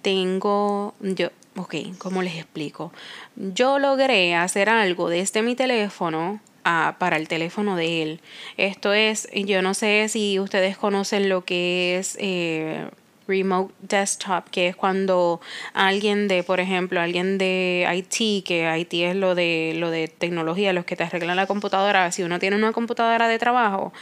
tengo, 0.03 0.95
yo, 1.01 1.29
ok, 1.55 1.77
¿cómo 1.99 2.23
les 2.23 2.35
explico? 2.35 2.93
Yo 3.37 3.79
logré 3.79 4.35
hacer 4.35 4.69
algo 4.71 5.09
desde 5.09 5.43
mi 5.43 5.55
teléfono 5.55 6.41
para 6.99 7.17
el 7.17 7.29
teléfono 7.29 7.77
de 7.77 8.03
él. 8.03 8.21
Esto 8.57 8.93
es, 8.93 9.29
yo 9.33 9.63
no 9.63 9.73
sé 9.73 10.09
si 10.09 10.41
ustedes 10.41 10.77
conocen 10.77 11.29
lo 11.29 11.45
que 11.45 11.97
es 11.97 12.17
eh, 12.21 12.89
remote 13.29 13.73
desktop, 13.81 14.49
que 14.51 14.69
es 14.69 14.77
cuando 14.77 15.41
alguien 15.75 16.27
de, 16.27 16.43
por 16.43 16.59
ejemplo, 16.59 17.01
alguien 17.01 17.39
de 17.39 17.87
IT, 17.95 18.45
que 18.45 18.77
IT 18.79 18.95
es 18.95 19.15
lo 19.15 19.35
de, 19.35 19.75
lo 19.77 19.91
de 19.91 20.09
tecnología, 20.09 20.73
los 20.73 20.85
que 20.85 20.97
te 20.97 21.05
arreglan 21.05 21.37
la 21.37 21.47
computadora, 21.47 22.11
si 22.11 22.23
uno 22.23 22.39
tiene 22.39 22.57
una 22.57 22.73
computadora 22.73 23.29
de 23.29 23.39
trabajo, 23.39 23.93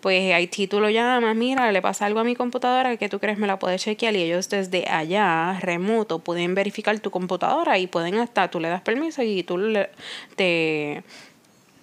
pues 0.00 0.32
IT 0.40 0.70
tú 0.70 0.80
lo 0.80 0.88
llamas, 0.90 1.34
mira, 1.36 1.70
le 1.72 1.82
pasa 1.82 2.06
algo 2.06 2.20
a 2.20 2.24
mi 2.24 2.36
computadora 2.36 2.96
que 2.96 3.08
tú 3.08 3.18
crees 3.18 3.36
me 3.38 3.46
la 3.48 3.58
puedes 3.58 3.82
chequear 3.82 4.14
y 4.14 4.22
ellos 4.22 4.48
desde 4.48 4.88
allá, 4.88 5.58
remoto, 5.60 6.20
pueden 6.20 6.54
verificar 6.54 6.98
tu 7.00 7.10
computadora 7.10 7.78
y 7.78 7.88
pueden 7.88 8.14
hasta, 8.16 8.48
tú 8.48 8.60
le 8.60 8.68
das 8.68 8.82
permiso 8.82 9.22
y 9.22 9.42
tú 9.42 9.58
le, 9.58 9.90
te 10.36 11.02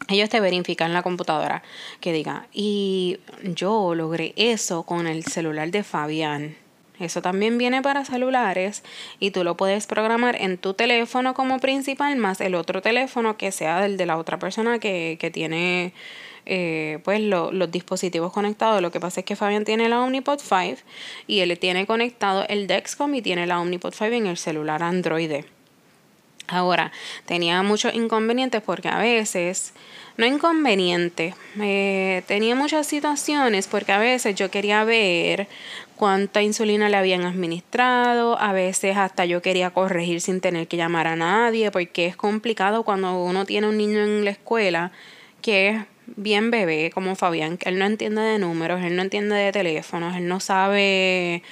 ellos 0.07 0.29
te 0.29 0.39
verifican 0.39 0.93
la 0.93 1.01
computadora 1.01 1.63
que 1.99 2.13
diga. 2.13 2.47
Y 2.53 3.17
yo 3.43 3.95
logré 3.95 4.33
eso 4.35 4.83
con 4.83 5.07
el 5.07 5.23
celular 5.23 5.71
de 5.71 5.83
Fabián. 5.83 6.64
Eso 6.99 7.21
también 7.21 7.57
viene 7.57 7.81
para 7.81 8.05
celulares 8.05 8.83
y 9.19 9.31
tú 9.31 9.43
lo 9.43 9.57
puedes 9.57 9.87
programar 9.87 10.35
en 10.39 10.57
tu 10.57 10.73
teléfono 10.73 11.33
como 11.33 11.59
principal 11.59 12.15
más 12.15 12.39
el 12.41 12.55
otro 12.55 12.81
teléfono 12.81 13.37
que 13.37 13.51
sea 13.51 13.85
el 13.85 13.97
de 13.97 14.05
la 14.05 14.17
otra 14.17 14.39
persona 14.39 14.79
que, 14.79 15.17
que 15.19 15.31
tiene 15.31 15.93
eh, 16.47 16.99
pues 17.03 17.19
los 17.21 17.71
dispositivos 17.71 18.31
conectados. 18.31 18.81
Lo 18.81 18.91
que 18.91 18.99
pasa 18.99 19.21
es 19.21 19.25
que 19.25 19.35
Fabián 19.35 19.65
tiene 19.65 19.89
la 19.89 20.01
Omnipod 20.01 20.39
5 20.39 20.81
y 21.25 21.39
él 21.39 21.57
tiene 21.57 21.87
conectado 21.87 22.45
el 22.47 22.67
Dexcom 22.67 23.13
y 23.15 23.21
tiene 23.21 23.47
la 23.47 23.59
Omnipod 23.59 23.93
5 23.93 24.13
en 24.13 24.27
el 24.27 24.37
celular 24.37 24.83
Android. 24.83 25.43
Ahora, 26.47 26.91
tenía 27.25 27.63
muchos 27.63 27.95
inconvenientes 27.95 28.61
porque 28.61 28.87
a 28.87 28.99
veces, 28.99 29.73
no 30.17 30.27
inconvenientes, 30.27 31.33
eh, 31.59 32.21
tenía 32.27 32.53
muchas 32.53 32.85
situaciones 32.85 33.67
porque 33.67 33.91
a 33.91 33.97
veces 33.97 34.35
yo 34.35 34.51
quería 34.51 34.83
ver 34.83 35.47
cuánta 35.95 36.41
insulina 36.41 36.89
le 36.89 36.97
habían 36.97 37.23
administrado, 37.23 38.39
a 38.39 38.53
veces 38.53 38.97
hasta 38.97 39.25
yo 39.25 39.41
quería 39.41 39.71
corregir 39.71 40.21
sin 40.21 40.41
tener 40.41 40.67
que 40.67 40.77
llamar 40.77 41.07
a 41.07 41.15
nadie 41.15 41.71
porque 41.71 42.05
es 42.05 42.15
complicado 42.15 42.83
cuando 42.83 43.23
uno 43.23 43.45
tiene 43.45 43.67
un 43.67 43.77
niño 43.77 44.03
en 44.03 44.25
la 44.25 44.31
escuela 44.31 44.91
que 45.41 45.69
es 45.69 45.81
bien 46.15 46.51
bebé 46.51 46.91
como 46.93 47.15
Fabián, 47.15 47.57
que 47.57 47.69
él 47.69 47.79
no 47.79 47.85
entiende 47.85 48.21
de 48.21 48.39
números, 48.39 48.81
él 48.83 48.95
no 48.95 49.01
entiende 49.01 49.35
de 49.35 49.51
teléfonos, 49.51 50.15
él 50.15 50.27
no 50.27 50.39
sabe, 50.39 51.43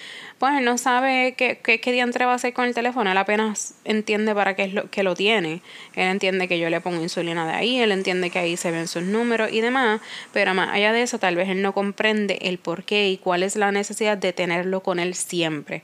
pues 0.43 0.61
no 0.61 0.77
sabe 0.77 1.35
qué, 1.37 1.57
qué, 1.63 1.79
qué 1.79 1.93
diantre 1.93 2.25
va 2.25 2.33
a 2.33 2.35
hacer 2.35 2.51
con 2.51 2.65
el 2.65 2.73
teléfono, 2.73 3.09
él 3.09 3.17
apenas 3.17 3.75
entiende 3.85 4.35
para 4.35 4.57
qué 4.57 4.63
es 4.63 4.73
lo 4.73 4.89
que 4.91 5.01
lo 5.01 5.15
tiene, 5.15 5.61
él 5.95 6.09
entiende 6.09 6.49
que 6.49 6.59
yo 6.59 6.69
le 6.69 6.81
pongo 6.81 7.01
insulina 7.01 7.47
de 7.47 7.53
ahí, 7.53 7.79
él 7.79 7.93
entiende 7.93 8.29
que 8.29 8.39
ahí 8.39 8.57
se 8.57 8.69
ven 8.69 8.89
sus 8.89 9.03
números 9.03 9.53
y 9.53 9.61
demás, 9.61 10.01
pero 10.33 10.53
más 10.53 10.67
allá 10.67 10.91
de 10.91 11.01
eso 11.01 11.17
tal 11.17 11.37
vez 11.37 11.47
él 11.47 11.61
no 11.61 11.71
comprende 11.71 12.39
el 12.41 12.57
por 12.57 12.83
qué 12.83 13.09
y 13.09 13.19
cuál 13.19 13.41
es 13.41 13.55
la 13.55 13.71
necesidad 13.71 14.17
de 14.17 14.33
tenerlo 14.33 14.81
con 14.81 14.99
él 14.99 15.15
siempre. 15.15 15.81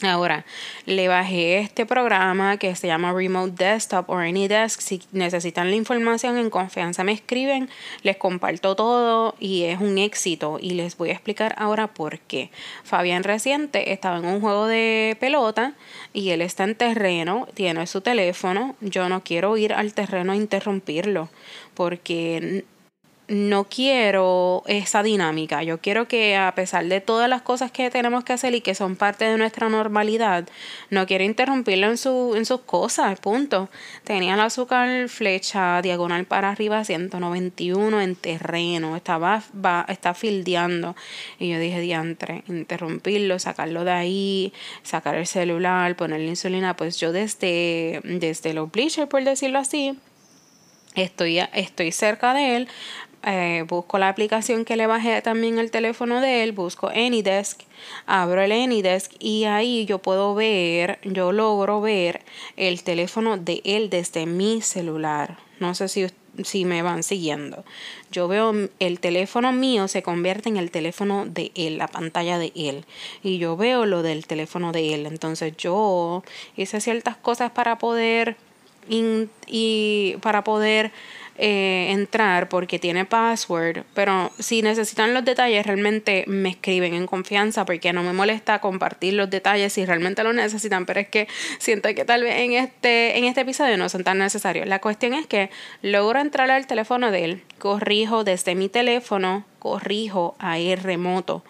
Ahora, 0.00 0.44
le 0.86 1.08
bajé 1.08 1.58
este 1.58 1.84
programa 1.84 2.56
que 2.56 2.76
se 2.76 2.86
llama 2.86 3.12
Remote 3.12 3.64
Desktop 3.64 4.08
o 4.08 4.16
AnyDesk. 4.16 4.80
Si 4.80 5.02
necesitan 5.10 5.70
la 5.70 5.76
información 5.76 6.38
en 6.38 6.50
confianza 6.50 7.02
me 7.02 7.10
escriben, 7.10 7.68
les 8.04 8.16
comparto 8.16 8.76
todo 8.76 9.34
y 9.40 9.64
es 9.64 9.80
un 9.80 9.98
éxito. 9.98 10.58
Y 10.60 10.74
les 10.74 10.96
voy 10.96 11.08
a 11.08 11.14
explicar 11.14 11.56
ahora 11.58 11.88
por 11.88 12.20
qué. 12.20 12.52
Fabián 12.84 13.24
reciente 13.24 13.92
estaba 13.92 14.18
en 14.18 14.26
un 14.26 14.40
juego 14.40 14.68
de 14.68 15.16
pelota 15.18 15.74
y 16.12 16.30
él 16.30 16.42
está 16.42 16.62
en 16.62 16.76
terreno, 16.76 17.48
tiene 17.54 17.84
su 17.88 18.00
teléfono. 18.00 18.76
Yo 18.80 19.08
no 19.08 19.24
quiero 19.24 19.56
ir 19.56 19.72
al 19.72 19.94
terreno 19.94 20.30
a 20.30 20.36
interrumpirlo 20.36 21.28
porque 21.74 22.64
no 23.28 23.64
quiero 23.64 24.62
esa 24.66 25.02
dinámica. 25.02 25.62
Yo 25.62 25.80
quiero 25.80 26.08
que 26.08 26.36
a 26.36 26.54
pesar 26.54 26.86
de 26.86 27.02
todas 27.02 27.28
las 27.28 27.42
cosas 27.42 27.70
que 27.70 27.90
tenemos 27.90 28.24
que 28.24 28.32
hacer 28.32 28.54
y 28.54 28.62
que 28.62 28.74
son 28.74 28.96
parte 28.96 29.26
de 29.26 29.36
nuestra 29.36 29.68
normalidad, 29.68 30.48
no 30.88 31.06
quiero 31.06 31.24
interrumpirlo 31.24 31.88
en, 31.88 31.98
su, 31.98 32.34
en 32.36 32.46
sus 32.46 32.62
cosas, 32.62 33.20
punto. 33.20 33.68
Tenía 34.04 34.34
el 34.34 34.40
azúcar 34.40 35.10
flecha 35.10 35.82
diagonal 35.82 36.24
para 36.24 36.50
arriba, 36.50 36.82
191 36.84 38.00
en 38.00 38.16
terreno, 38.16 38.96
estaba 38.96 39.42
va, 39.54 39.84
está 39.88 40.14
fildeando. 40.14 40.96
Y 41.38 41.50
yo 41.50 41.58
dije, 41.58 41.80
diantre, 41.80 42.44
interrumpirlo, 42.48 43.38
sacarlo 43.38 43.84
de 43.84 43.92
ahí, 43.92 44.52
sacar 44.82 45.16
el 45.16 45.26
celular, 45.26 45.96
ponerle 45.96 46.28
insulina. 46.28 46.76
Pues 46.76 46.98
yo 46.98 47.12
desde, 47.12 48.00
desde 48.04 48.54
los 48.54 48.72
bleachers, 48.72 49.08
por 49.08 49.22
decirlo 49.22 49.58
así, 49.58 49.98
Estoy, 50.94 51.38
estoy 51.52 51.92
cerca 51.92 52.34
de 52.34 52.56
él, 52.56 52.68
eh, 53.24 53.64
busco 53.66 53.98
la 53.98 54.08
aplicación 54.08 54.64
que 54.64 54.76
le 54.76 54.86
bajé 54.86 55.20
también 55.22 55.58
el 55.58 55.70
teléfono 55.72 56.20
de 56.20 56.44
él, 56.44 56.52
busco 56.52 56.88
AnyDesk, 56.88 57.62
abro 58.06 58.40
el 58.42 58.52
AnyDesk 58.52 59.12
y 59.18 59.44
ahí 59.44 59.86
yo 59.86 59.98
puedo 59.98 60.34
ver, 60.34 61.00
yo 61.02 61.32
logro 61.32 61.80
ver 61.80 62.22
el 62.56 62.82
teléfono 62.84 63.36
de 63.36 63.60
él 63.64 63.90
desde 63.90 64.26
mi 64.26 64.62
celular. 64.62 65.38
No 65.58 65.74
sé 65.74 65.88
si, 65.88 66.06
si 66.44 66.64
me 66.64 66.82
van 66.82 67.02
siguiendo. 67.02 67.64
Yo 68.12 68.28
veo 68.28 68.54
el 68.78 69.00
teléfono 69.00 69.52
mío 69.52 69.88
se 69.88 70.04
convierte 70.04 70.48
en 70.48 70.56
el 70.56 70.70
teléfono 70.70 71.26
de 71.26 71.50
él, 71.56 71.78
la 71.78 71.88
pantalla 71.88 72.38
de 72.38 72.52
él. 72.54 72.84
Y 73.24 73.38
yo 73.38 73.56
veo 73.56 73.84
lo 73.84 74.02
del 74.02 74.28
teléfono 74.28 74.70
de 74.70 74.94
él. 74.94 75.06
Entonces 75.06 75.56
yo 75.56 76.22
hice 76.56 76.80
ciertas 76.80 77.16
cosas 77.16 77.50
para 77.50 77.78
poder 77.78 78.36
y 78.88 80.16
para 80.22 80.44
poder 80.44 80.92
eh, 81.40 81.92
entrar 81.92 82.48
porque 82.48 82.80
tiene 82.80 83.04
password, 83.04 83.84
pero 83.94 84.32
si 84.40 84.60
necesitan 84.60 85.14
los 85.14 85.24
detalles 85.24 85.64
realmente 85.64 86.24
me 86.26 86.48
escriben 86.48 86.94
en 86.94 87.06
confianza 87.06 87.64
porque 87.64 87.92
no 87.92 88.02
me 88.02 88.12
molesta 88.12 88.60
compartir 88.60 89.14
los 89.14 89.30
detalles 89.30 89.72
si 89.72 89.86
realmente 89.86 90.24
lo 90.24 90.32
necesitan, 90.32 90.84
pero 90.84 90.98
es 90.98 91.08
que 91.08 91.28
siento 91.60 91.94
que 91.94 92.04
tal 92.04 92.24
vez 92.24 92.40
en 92.40 92.54
este, 92.54 93.18
en 93.18 93.24
este 93.24 93.42
episodio 93.42 93.76
no 93.76 93.88
son 93.88 94.02
tan 94.02 94.18
necesarios. 94.18 94.66
La 94.66 94.80
cuestión 94.80 95.14
es 95.14 95.28
que 95.28 95.50
logro 95.80 96.18
entrar 96.18 96.50
al 96.50 96.66
teléfono 96.66 97.12
de 97.12 97.24
él, 97.24 97.42
corrijo 97.58 98.24
desde 98.24 98.56
mi 98.56 98.68
teléfono, 98.68 99.44
corrijo 99.60 100.34
a 100.40 100.58
él 100.58 100.80
remoto 100.80 101.44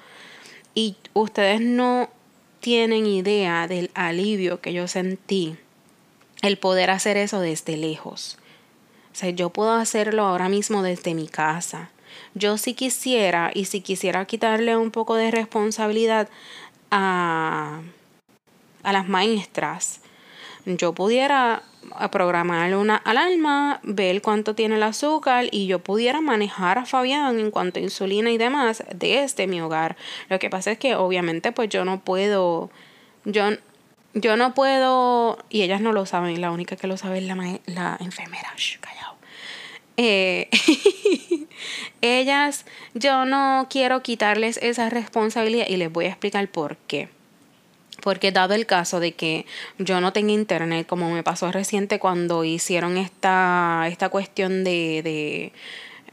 y 0.75 0.97
ustedes 1.15 1.63
no 1.63 2.11
tienen 2.61 3.07
idea 3.07 3.67
del 3.67 3.91
alivio 3.95 4.61
que 4.61 4.75
yo 4.75 4.87
sentí 4.87 5.57
el 6.43 6.59
poder 6.59 6.91
hacer 6.91 7.17
eso 7.17 7.41
desde 7.41 7.79
lejos 7.79 8.37
sea, 9.19 9.31
yo 9.31 9.51
puedo 9.51 9.73
hacerlo 9.73 10.25
ahora 10.25 10.49
mismo 10.49 10.83
desde 10.83 11.15
mi 11.15 11.29
casa. 11.29 11.91
Yo 12.35 12.59
si 12.59 12.75
quisiera 12.75 13.51
y 13.55 13.67
si 13.67 13.81
quisiera 13.81 14.25
quitarle 14.25 14.77
un 14.77 14.91
poco 14.91 15.15
de 15.15 15.31
responsabilidad 15.31 16.29
a, 16.91 17.81
a 18.83 18.93
las 18.93 19.09
maestras, 19.09 20.01
yo 20.65 20.93
pudiera 20.93 21.63
programar 22.11 22.75
una 22.75 22.97
alarma, 22.97 23.81
ver 23.83 24.21
cuánto 24.21 24.55
tiene 24.55 24.77
el 24.77 24.83
azúcar 24.83 25.47
y 25.51 25.67
yo 25.67 25.79
pudiera 25.79 26.21
manejar 26.21 26.79
a 26.79 26.85
Fabián 26.85 27.39
en 27.39 27.51
cuanto 27.51 27.79
a 27.79 27.83
insulina 27.83 28.31
y 28.31 28.39
demás 28.39 28.85
desde 28.95 29.47
mi 29.47 29.61
hogar. 29.61 29.97
Lo 30.29 30.39
que 30.39 30.51
pasa 30.51 30.73
es 30.73 30.79
que 30.79 30.95
obviamente 30.95 31.53
pues 31.53 31.69
yo 31.69 31.85
no 31.85 32.01
puedo, 32.01 32.71
yo, 33.25 33.51
yo 34.15 34.37
no 34.37 34.55
puedo, 34.55 35.39
y 35.49 35.63
ellas 35.63 35.81
no 35.81 35.93
lo 35.93 36.07
saben, 36.07 36.41
la 36.41 36.51
única 36.51 36.77
que 36.77 36.87
lo 36.87 36.97
sabe 36.97 37.19
es 37.19 37.25
la, 37.25 37.37
la 37.67 37.97
enfermera, 38.01 38.53
callado. 38.81 39.08
Eh, 39.99 40.49
ellas, 42.01 42.65
yo 42.95 43.25
no 43.25 43.67
quiero 43.69 44.01
quitarles 44.03 44.57
esa 44.63 44.89
responsabilidad 44.89 45.67
y 45.69 45.77
les 45.77 45.93
voy 45.93 46.07
a 46.07 46.11
explicar 46.11 46.47
por 46.49 46.77
qué. 46.87 47.09
Porque 48.01 48.31
dado 48.31 48.55
el 48.55 48.65
caso 48.65 49.01
de 49.01 49.13
que 49.13 49.45
yo 49.79 50.01
no 50.01 50.13
tenga 50.13 50.33
internet, 50.33 50.87
como 50.87 51.11
me 51.11 51.25
pasó 51.25 51.51
reciente 51.51 51.99
cuando 51.99 52.45
hicieron 52.45 52.97
esta, 52.97 53.87
esta 53.89 54.09
cuestión 54.09 54.63
de, 54.63 55.03
de 55.03 55.53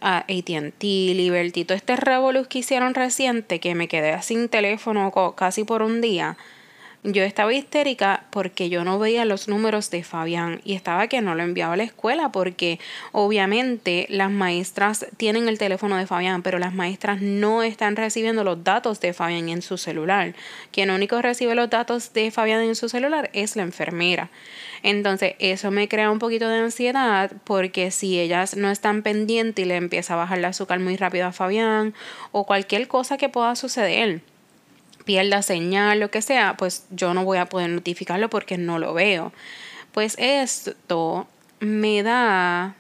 ATT, 0.02 0.84
Liberty, 0.84 1.64
todo 1.64 1.78
este 1.78 1.96
revolus 1.96 2.48
que 2.48 2.60
hicieron 2.60 2.96
reciente, 2.96 3.60
que 3.60 3.76
me 3.76 3.88
quedé 3.88 4.20
sin 4.24 4.50
teléfono 4.50 5.14
casi 5.38 5.64
por 5.64 5.84
un 5.84 6.02
día, 6.02 6.38
yo 7.06 7.24
estaba 7.24 7.54
histérica 7.54 8.26
porque 8.32 8.70
yo 8.70 8.84
no 8.84 8.98
veía 8.98 9.26
los 9.26 9.48
números 9.48 9.92
de 9.92 10.04
Fabián 10.04 10.62
y 10.64 10.74
estaba 10.74 11.08
que 11.08 11.22
no 11.22 11.36
lo 11.36 11.44
enviaba 11.44 11.76
a 11.76 11.78
la 11.78 11.84
escuela 11.84 12.32
porque 12.32 12.80
obviamente 13.12 14.08
las 14.10 14.32
maestras 14.32 15.06
tienen 15.18 15.48
el 15.48 15.60
teléfono 15.60 15.98
de 15.98 16.08
Fabián, 16.08 16.42
pero 16.42 16.58
las 16.58 16.74
maestras 16.74 17.22
no 17.22 17.62
están 17.62 17.96
recibiendo 17.96 18.44
los 18.44 18.64
datos 18.64 19.00
de 19.02 19.14
Fabián 19.14 19.50
en 19.50 19.62
su 19.62 19.78
celular. 19.78 20.34
Quien 20.72 20.90
único 20.90 21.22
recibe 21.22 21.54
los 21.54 21.70
datos 21.70 22.12
de 22.14 22.32
Fabián 22.32 22.62
en 22.62 22.76
su 22.76 22.90
celular 22.90 23.30
es 23.34 23.56
la 23.56 23.64
enfermera. 23.64 24.30
Entonces 24.82 25.36
eso 25.40 25.70
me 25.70 25.88
crea 25.88 26.10
un 26.10 26.20
poquito 26.20 26.50
de 26.50 26.58
ansiedad 26.58 27.32
porque 27.44 27.92
si 27.92 28.20
ellas 28.20 28.58
no 28.58 28.72
están 28.72 29.04
pendientes 29.04 29.64
y 29.64 29.68
le 29.68 29.76
empieza 29.76 30.16
a 30.16 30.18
bajar 30.18 30.40
el 30.40 30.46
azúcar 30.46 30.80
muy 30.80 30.98
rápido 30.98 31.28
a 31.28 31.32
Fabián 31.32 31.94
o 32.32 32.46
cualquier 32.46 32.88
cosa 32.88 33.18
que 33.18 33.30
pueda 33.30 33.56
suceder 33.56 34.22
pierda 35.06 35.42
señal, 35.42 36.00
lo 36.00 36.12
que 36.12 36.22
sea, 36.22 36.58
pues 36.58 36.86
yo 36.90 37.14
no 37.14 37.24
voy 37.24 37.38
a 37.38 37.46
poder 37.46 37.70
notificarlo 37.70 38.30
porque 38.30 38.58
no 38.58 38.80
lo 38.80 38.94
veo. 38.94 39.32
Pues 39.94 40.16
esto 40.18 41.28
me 41.60 42.04
da, 42.04 42.76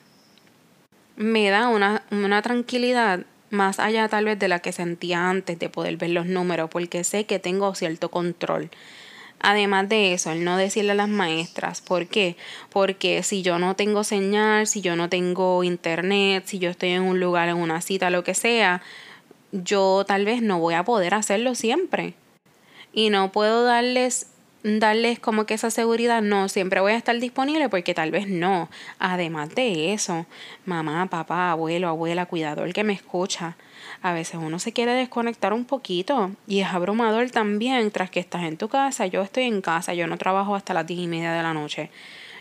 me 1.15 1.49
da 1.49 1.69
una, 1.69 2.03
una 2.11 2.41
tranquilidad 2.41 3.21
más 3.51 3.79
allá 3.79 4.09
tal 4.09 4.25
vez 4.25 4.37
de 4.37 4.47
la 4.47 4.59
que 4.59 4.71
sentía 4.71 5.29
antes 5.29 5.57
de 5.59 5.69
poder 5.69 5.97
ver 5.97 6.09
los 6.09 6.25
números, 6.25 6.69
porque 6.69 7.03
sé 7.03 7.25
que 7.25 7.39
tengo 7.39 7.73
cierto 7.75 8.09
control. 8.09 8.69
Además 9.39 9.87
de 9.89 10.13
eso, 10.13 10.31
el 10.31 10.43
no 10.43 10.57
decirle 10.57 10.91
a 10.91 10.95
las 10.95 11.09
maestras, 11.09 11.81
¿por 11.81 12.07
qué? 12.07 12.35
Porque 12.71 13.21
si 13.21 13.43
yo 13.43 13.59
no 13.59 13.75
tengo 13.75 14.03
señal, 14.03 14.65
si 14.65 14.81
yo 14.81 14.95
no 14.95 15.09
tengo 15.09 15.63
internet, 15.63 16.43
si 16.47 16.57
yo 16.57 16.69
estoy 16.69 16.89
en 16.89 17.03
un 17.03 17.19
lugar, 17.19 17.49
en 17.49 17.57
una 17.57 17.81
cita, 17.81 18.09
lo 18.09 18.23
que 18.23 18.33
sea, 18.33 18.81
yo 19.51 20.05
tal 20.07 20.25
vez 20.25 20.41
no 20.41 20.59
voy 20.59 20.73
a 20.73 20.83
poder 20.83 21.13
hacerlo 21.13 21.55
siempre. 21.55 22.13
Y 22.93 23.09
no 23.09 23.31
puedo 23.31 23.63
darles 23.63 24.27
darles 24.65 25.19
como 25.19 25.45
que 25.45 25.53
esa 25.53 25.69
seguridad, 25.69 26.23
no, 26.23 26.49
siempre 26.49 26.79
voy 26.79 26.93
a 26.93 26.97
estar 26.97 27.17
disponible 27.19 27.69
porque 27.69 27.93
tal 27.93 28.09
vez 28.09 28.27
no. 28.27 28.69
Además 28.97 29.53
de 29.53 29.93
eso, 29.93 30.25
mamá, 30.65 31.05
papá, 31.05 31.51
abuelo, 31.51 31.87
abuela, 31.87 32.25
cuidador 32.25 32.73
que 32.73 32.83
me 32.83 32.93
escucha, 32.93 33.57
a 34.01 34.13
veces 34.13 34.39
uno 34.41 34.57
se 34.57 34.73
quiere 34.73 34.93
desconectar 34.93 35.53
un 35.53 35.65
poquito 35.65 36.31
y 36.47 36.61
es 36.61 36.67
abrumador 36.67 37.29
también 37.29 37.91
tras 37.91 38.09
que 38.09 38.19
estás 38.19 38.43
en 38.43 38.57
tu 38.57 38.67
casa, 38.67 39.05
yo 39.05 39.21
estoy 39.21 39.43
en 39.43 39.61
casa, 39.61 39.93
yo 39.93 40.07
no 40.07 40.17
trabajo 40.17 40.55
hasta 40.55 40.73
las 40.73 40.87
diez 40.87 41.01
y 41.01 41.07
media 41.07 41.31
de 41.31 41.43
la 41.43 41.53
noche. 41.53 41.91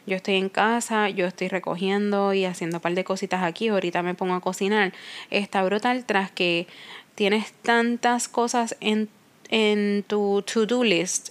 Yo 0.07 0.17
estoy 0.17 0.35
en 0.35 0.49
casa, 0.49 1.09
yo 1.09 1.27
estoy 1.27 1.49
recogiendo 1.49 2.35
y 2.35 2.45
haciendo 2.45 2.77
un 2.77 2.83
par 2.83 2.95
de 2.95 3.05
cositas 3.05 3.43
aquí, 3.43 3.69
ahorita 3.69 4.03
me 4.03 4.15
pongo 4.15 4.35
a 4.35 4.41
cocinar. 4.41 4.93
Está 5.31 5.63
brutal 5.63 6.05
tras 6.05 6.31
que 6.31 6.67
tienes 7.15 7.53
tantas 7.53 8.29
cosas 8.29 8.77
en, 8.81 9.09
en 9.49 10.05
tu 10.07 10.43
to-do 10.43 10.85
list 10.85 11.31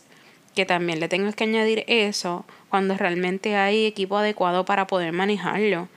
que 0.55 0.65
también 0.65 0.99
le 0.99 1.07
tengas 1.07 1.35
que 1.35 1.43
añadir 1.43 1.83
eso 1.87 2.45
cuando 2.69 2.95
realmente 2.97 3.55
hay 3.55 3.85
equipo 3.85 4.17
adecuado 4.17 4.65
para 4.65 4.87
poder 4.87 5.11
manejarlo. 5.11 5.87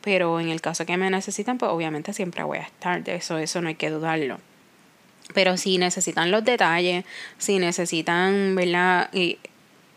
Pero 0.00 0.40
en 0.40 0.48
el 0.48 0.60
caso 0.60 0.84
que 0.84 0.96
me 0.96 1.10
necesitan, 1.10 1.58
pues 1.58 1.70
obviamente 1.70 2.12
siempre 2.12 2.42
voy 2.42 2.58
a 2.58 2.62
estar, 2.62 3.04
de 3.04 3.16
eso, 3.16 3.38
eso 3.38 3.60
no 3.60 3.68
hay 3.68 3.76
que 3.76 3.90
dudarlo. 3.90 4.38
Pero 5.34 5.56
si 5.56 5.78
necesitan 5.78 6.30
los 6.30 6.44
detalles, 6.44 7.04
si 7.38 7.58
necesitan, 7.58 8.54
¿verdad? 8.54 9.10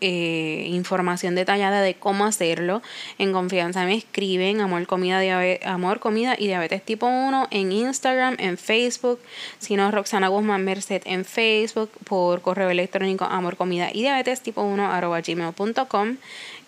Eh, 0.00 0.66
información 0.70 1.34
detallada 1.34 1.80
de 1.80 1.94
cómo 1.94 2.24
hacerlo. 2.24 2.82
En 3.18 3.32
confianza 3.32 3.84
me 3.84 3.94
escriben 3.94 4.60
Amor 4.60 4.86
Comida, 4.86 5.20
Amor 5.64 6.00
Comida 6.00 6.36
y 6.38 6.46
Diabetes 6.46 6.82
Tipo 6.82 7.06
1 7.06 7.48
en 7.50 7.72
Instagram, 7.72 8.36
en 8.38 8.58
Facebook. 8.58 9.20
Si 9.58 9.76
no, 9.76 9.90
Roxana 9.90 10.28
Guzmán 10.28 10.64
Merced 10.64 11.02
en 11.06 11.24
Facebook 11.24 11.90
por 12.04 12.42
correo 12.42 12.70
electrónico 12.70 13.24
Amor 13.24 13.56
Comida 13.56 13.88
y 13.92 14.02
Diabetes 14.02 14.42
Tipo 14.42 14.62
1 14.62 14.92
arroba 14.92 15.20
gmail.com 15.20 16.16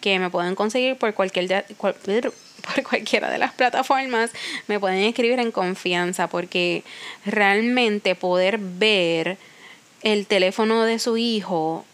que 0.00 0.18
me 0.18 0.30
pueden 0.30 0.54
conseguir 0.54 0.96
por 0.96 1.12
cualquier 1.14 1.66
por 1.78 2.82
cualquiera 2.82 3.30
de 3.30 3.38
las 3.38 3.52
plataformas, 3.52 4.30
me 4.66 4.78
pueden 4.80 5.04
escribir 5.04 5.38
en 5.38 5.52
confianza 5.52 6.28
porque 6.28 6.82
realmente 7.24 8.14
poder 8.14 8.58
ver 8.58 9.38
el 10.02 10.26
teléfono 10.26 10.84
de 10.84 10.98
su 10.98 11.16
hijo 11.16 11.84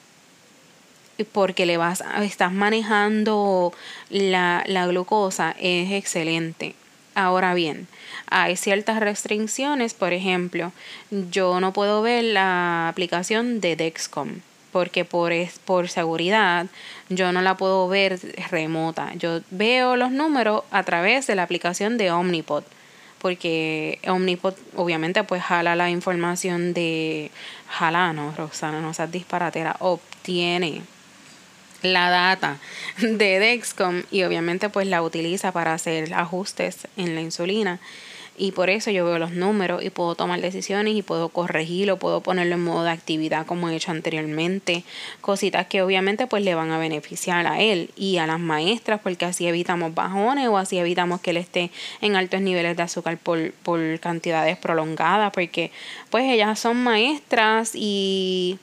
porque 1.32 1.66
le 1.66 1.76
vas 1.76 2.02
estás 2.22 2.52
manejando 2.52 3.72
la, 4.10 4.64
la 4.66 4.86
glucosa 4.86 5.54
es 5.58 5.92
excelente. 5.92 6.74
Ahora 7.14 7.54
bien, 7.54 7.86
hay 8.26 8.56
ciertas 8.56 8.98
restricciones, 8.98 9.94
por 9.94 10.12
ejemplo, 10.12 10.72
yo 11.10 11.60
no 11.60 11.72
puedo 11.72 12.02
ver 12.02 12.24
la 12.24 12.88
aplicación 12.88 13.60
de 13.60 13.76
Dexcom 13.76 14.40
porque 14.72 15.04
por, 15.04 15.32
por 15.64 15.88
seguridad 15.88 16.66
yo 17.08 17.30
no 17.30 17.42
la 17.42 17.56
puedo 17.56 17.86
ver 17.86 18.18
remota. 18.50 19.12
Yo 19.14 19.40
veo 19.52 19.94
los 19.94 20.10
números 20.10 20.64
a 20.72 20.82
través 20.82 21.28
de 21.28 21.36
la 21.36 21.44
aplicación 21.44 21.96
de 21.96 22.10
Omnipod 22.10 22.64
porque 23.24 24.00
Omnipod 24.06 24.54
obviamente 24.76 25.24
pues 25.24 25.42
jala 25.42 25.76
la 25.76 25.88
información 25.88 26.74
de 26.74 27.30
jala, 27.68 28.12
no, 28.12 28.34
Roxana, 28.36 28.82
no 28.82 28.92
seas 28.92 29.10
disparatera, 29.10 29.76
obtiene 29.78 30.82
la 31.84 32.10
data 32.10 32.58
de 32.98 33.38
Dexcom 33.38 34.02
y 34.10 34.22
obviamente 34.24 34.68
pues 34.68 34.86
la 34.86 35.02
utiliza 35.02 35.52
para 35.52 35.74
hacer 35.74 36.14
ajustes 36.14 36.88
en 36.96 37.14
la 37.14 37.20
insulina. 37.20 37.80
Y 38.36 38.50
por 38.50 38.68
eso 38.68 38.90
yo 38.90 39.04
veo 39.04 39.18
los 39.20 39.30
números 39.30 39.84
y 39.84 39.90
puedo 39.90 40.16
tomar 40.16 40.40
decisiones 40.40 40.96
y 40.96 41.02
puedo 41.02 41.28
corregirlo, 41.28 42.00
puedo 42.00 42.20
ponerlo 42.20 42.56
en 42.56 42.64
modo 42.64 42.82
de 42.82 42.90
actividad 42.90 43.46
como 43.46 43.68
he 43.68 43.76
hecho 43.76 43.92
anteriormente, 43.92 44.82
cositas 45.20 45.66
que 45.66 45.82
obviamente 45.82 46.26
pues 46.26 46.42
le 46.42 46.56
van 46.56 46.72
a 46.72 46.78
beneficiar 46.78 47.46
a 47.46 47.60
él 47.60 47.90
y 47.96 48.18
a 48.18 48.26
las 48.26 48.40
maestras 48.40 49.00
porque 49.00 49.24
así 49.24 49.46
evitamos 49.46 49.94
bajones 49.94 50.48
o 50.48 50.58
así 50.58 50.78
evitamos 50.78 51.20
que 51.20 51.30
él 51.30 51.36
esté 51.36 51.70
en 52.00 52.16
altos 52.16 52.40
niveles 52.40 52.76
de 52.76 52.82
azúcar 52.82 53.18
por, 53.18 53.52
por 53.52 54.00
cantidades 54.00 54.56
prolongadas 54.56 55.32
porque 55.32 55.70
pues 56.10 56.24
ellas 56.24 56.58
son 56.58 56.82
maestras 56.82 57.70
y 57.74 58.58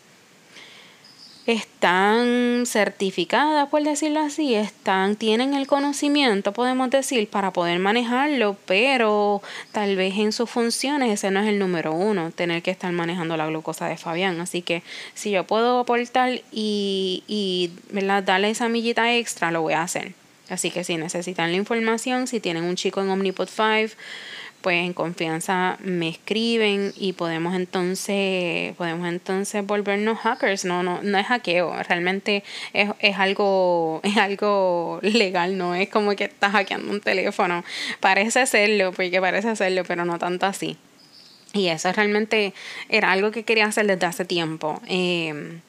están 1.47 2.65
certificadas, 2.65 3.67
por 3.69 3.83
decirlo 3.83 4.19
así, 4.19 4.53
están, 4.53 5.15
tienen 5.15 5.53
el 5.53 5.67
conocimiento, 5.67 6.53
podemos 6.53 6.89
decir, 6.89 7.27
para 7.27 7.51
poder 7.51 7.79
manejarlo, 7.79 8.55
pero 8.65 9.41
tal 9.71 9.95
vez 9.95 10.17
en 10.17 10.31
sus 10.31 10.49
funciones 10.49 11.11
ese 11.11 11.31
no 11.31 11.39
es 11.39 11.47
el 11.47 11.57
número 11.57 11.93
uno, 11.93 12.31
tener 12.31 12.61
que 12.61 12.71
estar 12.71 12.91
manejando 12.91 13.37
la 13.37 13.47
glucosa 13.47 13.87
de 13.87 13.97
Fabián. 13.97 14.39
Así 14.39 14.61
que 14.61 14.83
si 15.13 15.31
yo 15.31 15.45
puedo 15.45 15.79
aportar 15.79 16.41
y, 16.51 17.23
y 17.27 17.71
darle 18.23 18.51
esa 18.51 18.69
millita 18.69 19.15
extra, 19.15 19.51
lo 19.51 19.61
voy 19.61 19.73
a 19.73 19.81
hacer. 19.81 20.13
Así 20.49 20.69
que 20.69 20.83
si 20.83 20.97
necesitan 20.97 21.51
la 21.51 21.57
información, 21.57 22.27
si 22.27 22.39
tienen 22.39 22.65
un 22.65 22.75
chico 22.75 23.01
en 23.01 23.09
Omnipod 23.09 23.47
5, 23.47 23.95
pues 24.61 24.85
en 24.85 24.93
confianza 24.93 25.77
me 25.83 26.09
escriben 26.09 26.93
y 26.95 27.13
podemos 27.13 27.55
entonces 27.55 28.75
podemos 28.75 29.07
entonces 29.07 29.65
volvernos 29.65 30.19
hackers. 30.19 30.65
No 30.65 30.83
no 30.83 31.01
no 31.01 31.17
es 31.17 31.25
hackeo 31.27 31.73
realmente 31.83 32.43
es, 32.73 32.89
es 32.99 33.17
algo 33.17 34.01
es 34.03 34.17
algo 34.17 34.99
legal 35.01 35.57
no 35.57 35.75
es 35.75 35.89
como 35.89 36.15
que 36.15 36.25
estás 36.25 36.51
hackeando 36.51 36.91
un 36.91 37.01
teléfono. 37.01 37.63
Parece 37.99 38.45
serlo 38.45 38.91
porque 38.91 39.19
parece 39.19 39.55
serlo 39.55 39.83
pero 39.83 40.05
no 40.05 40.19
tanto 40.19 40.45
así. 40.45 40.77
Y 41.53 41.67
eso 41.67 41.91
realmente 41.91 42.53
era 42.89 43.11
algo 43.11 43.31
que 43.31 43.43
quería 43.43 43.65
hacer 43.65 43.85
desde 43.85 44.05
hace 44.05 44.25
tiempo. 44.25 44.81
Eh, 44.87 45.59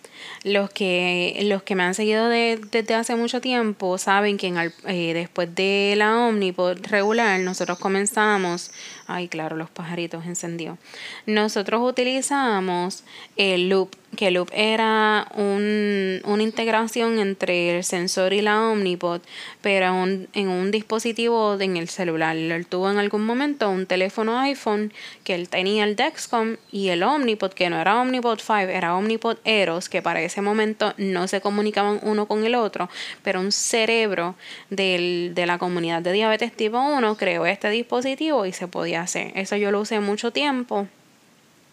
los 0.45 0.71
que, 0.71 1.39
los 1.45 1.63
que 1.63 1.75
me 1.75 1.83
han 1.83 1.95
seguido 1.95 2.29
desde 2.29 2.95
hace 2.95 3.17
mucho 3.17 3.41
tiempo 3.41 3.99
saben 3.99 4.37
que 4.37 4.53
eh, 4.87 5.15
después 5.15 5.55
de 5.55 5.95
la 5.97 6.19
Omnipod 6.19 6.79
regular 6.83 7.41
nosotros 7.41 7.79
comenzamos, 7.79 8.71
ay 9.07 9.29
claro, 9.29 9.57
los 9.57 9.71
pajaritos 9.71 10.27
encendidos, 10.27 10.79
nosotros 11.27 11.81
utilizamos 11.83 13.05
el 13.37 13.69
loop, 13.69 13.91
que 14.17 14.31
loop 14.31 14.51
era 14.53 15.27
un 15.35 16.23
una 16.25 16.43
integración 16.43 17.19
entre 17.19 17.77
el 17.77 17.85
sensor 17.85 18.33
y 18.33 18.43
la 18.43 18.69
Omnipod, 18.69 19.21
pero 19.61 20.05
en 20.05 20.49
un 20.49 20.71
dispositivo 20.71 21.59
en 21.61 21.77
el 21.77 21.89
celular. 21.89 22.37
Él 22.37 22.67
tuvo 22.67 22.91
en 22.91 22.99
algún 22.99 23.25
momento 23.25 23.71
un 23.71 23.87
teléfono 23.87 24.39
iPhone 24.41 24.93
que 25.25 25.35
él 25.35 25.49
tenía 25.49 25.85
el 25.85 25.97
Dexcom 25.97 26.57
y 26.71 26.89
el 26.89 27.03
Omnipod, 27.03 27.53
que 27.53 27.71
no 27.71 27.81
era 27.81 28.01
Omnipod 28.01 28.39
5, 28.39 28.55
era 28.59 28.97
Omnipod 28.97 29.39
Eros, 29.45 29.89
que 29.89 30.03
para 30.03 30.12
ese 30.17 30.41
momento 30.41 30.95
no 30.97 31.29
se 31.29 31.41
comunicaban 31.41 32.01
uno 32.03 32.27
con 32.27 32.45
el 32.45 32.55
otro, 32.55 32.89
pero 33.23 33.41
un 33.41 33.53
cerebro 33.53 34.35
de 34.71 35.45
la 35.47 35.59
comunidad 35.59 36.03
de 36.03 36.13
diabetes 36.13 36.53
tipo 36.53 36.79
1 36.79 37.17
creó 37.17 37.47
este 37.47 37.71
dispositivo 37.71 38.47
y 38.47 38.53
se 38.53 38.69
podía 38.69 39.03
hacer. 39.03 39.33
Eso 39.35 39.57
yo 39.57 39.71
lo 39.71 39.81
usé 39.81 40.01
mucho 40.01 40.31
tiempo 40.31 40.89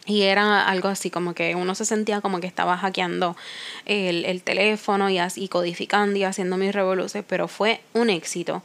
y 0.10 0.24
era 0.24 0.68
algo 0.68 0.88
así 0.88 1.12
como 1.12 1.36
que 1.36 1.54
uno 1.54 1.76
se 1.76 1.86
sentía 1.86 2.20
como 2.20 2.40
que 2.40 2.48
estaba 2.48 2.76
hackeando 2.78 3.38
el, 3.86 4.26
el 4.26 4.42
teléfono 4.42 5.08
y, 5.10 5.20
codificando 5.50 6.18
y 6.18 6.24
haciendo 6.24 6.58
mis 6.58 6.74
revoluciones, 6.74 7.26
pero 7.30 7.48
fue 7.48 7.82
un 7.94 8.10
éxito. 8.10 8.64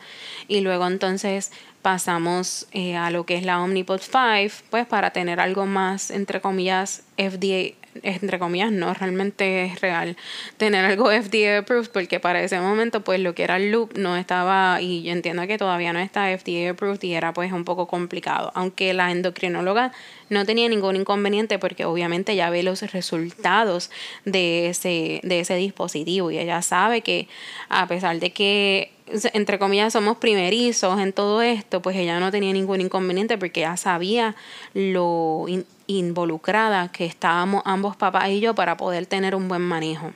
Y 0.49 0.61
luego 0.61 0.87
entonces 0.87 1.53
pasamos 1.83 2.67
eh, 2.73 2.97
a 2.97 3.11
lo 3.11 3.27
que 3.27 3.37
es 3.37 3.45
la 3.45 3.61
Omnipod 3.61 4.01
5, 4.01 4.65
pues 4.71 4.87
para 4.87 5.11
tener 5.11 5.39
algo 5.39 5.67
más, 5.67 6.11
entre 6.11 6.41
comillas, 6.41 7.03
FDA 7.19 7.75
entre 8.03 8.39
comillas, 8.39 8.73
no 8.73 8.93
realmente 8.93 9.65
es 9.65 9.81
real 9.81 10.17
tener 10.57 10.85
algo 10.85 11.11
FDA 11.11 11.59
approved 11.59 11.91
porque 11.91 12.21
para 12.21 12.43
ese 12.43 12.61
momento 12.61 13.03
pues 13.03 13.21
lo 13.21 13.35
que 13.35 13.45
era 13.45 13.57
el 13.57 13.71
loop 13.71 13.97
no 13.97 14.17
estaba 14.17 14.81
y 14.81 15.03
yo 15.03 15.13
entiendo 15.13 15.47
que 15.47 15.59
todavía 15.59 15.93
no 15.93 15.99
está 15.99 16.37
FDA 16.37 16.71
approved 16.71 17.03
y 17.03 17.15
era 17.15 17.33
pues 17.33 17.53
un 17.53 17.65
poco 17.65 17.87
complicado, 17.87 18.51
aunque 18.55 18.93
la 18.95 19.11
endocrinóloga 19.11 19.93
no 20.29 20.45
tenía 20.45 20.69
ningún 20.69 20.97
inconveniente 20.97 21.59
porque 21.59 21.85
obviamente 21.85 22.35
ya 22.37 22.51
ve 22.51 22.63
los 22.63 22.81
resultados 22.93 23.91
de 24.25 24.69
ese, 24.69 25.21
de 25.23 25.41
ese 25.41 25.55
dispositivo 25.57 26.31
y 26.31 26.39
ella 26.39 26.63
sabe 26.63 27.03
que 27.03 27.29
a 27.69 27.87
pesar 27.87 28.19
de 28.19 28.33
que 28.33 28.91
entre 29.35 29.59
comillas 29.59 29.93
somos 29.93 30.17
primerizos 30.17 30.99
en 30.99 31.13
todo 31.13 31.43
esto, 31.43 31.83
pues 31.83 31.97
ella 31.97 32.19
no 32.21 32.31
tenía 32.31 32.53
ningún 32.53 32.81
inconveniente 32.81 33.37
porque 33.37 33.61
ya 33.61 33.77
sabía 33.77 34.35
lo 34.73 35.47
involucrada 35.87 36.91
que 36.91 37.05
estábamos 37.05 37.63
ambos 37.65 37.97
papás 37.97 38.29
y 38.31 38.41
yo 38.41 38.55
para 38.55 38.77
poder 38.77 39.07
tener 39.07 39.35
un 39.35 39.49
buen 39.49 39.63
manejo. 39.63 40.13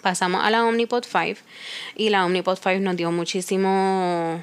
Pasamos 0.00 0.44
a 0.44 0.50
la 0.50 0.64
Omnipod 0.64 1.04
5 1.04 1.40
y 1.96 2.10
la 2.10 2.24
Omnipod 2.24 2.56
5 2.56 2.80
nos 2.80 2.96
dio 2.96 3.12
muchísimos 3.12 4.42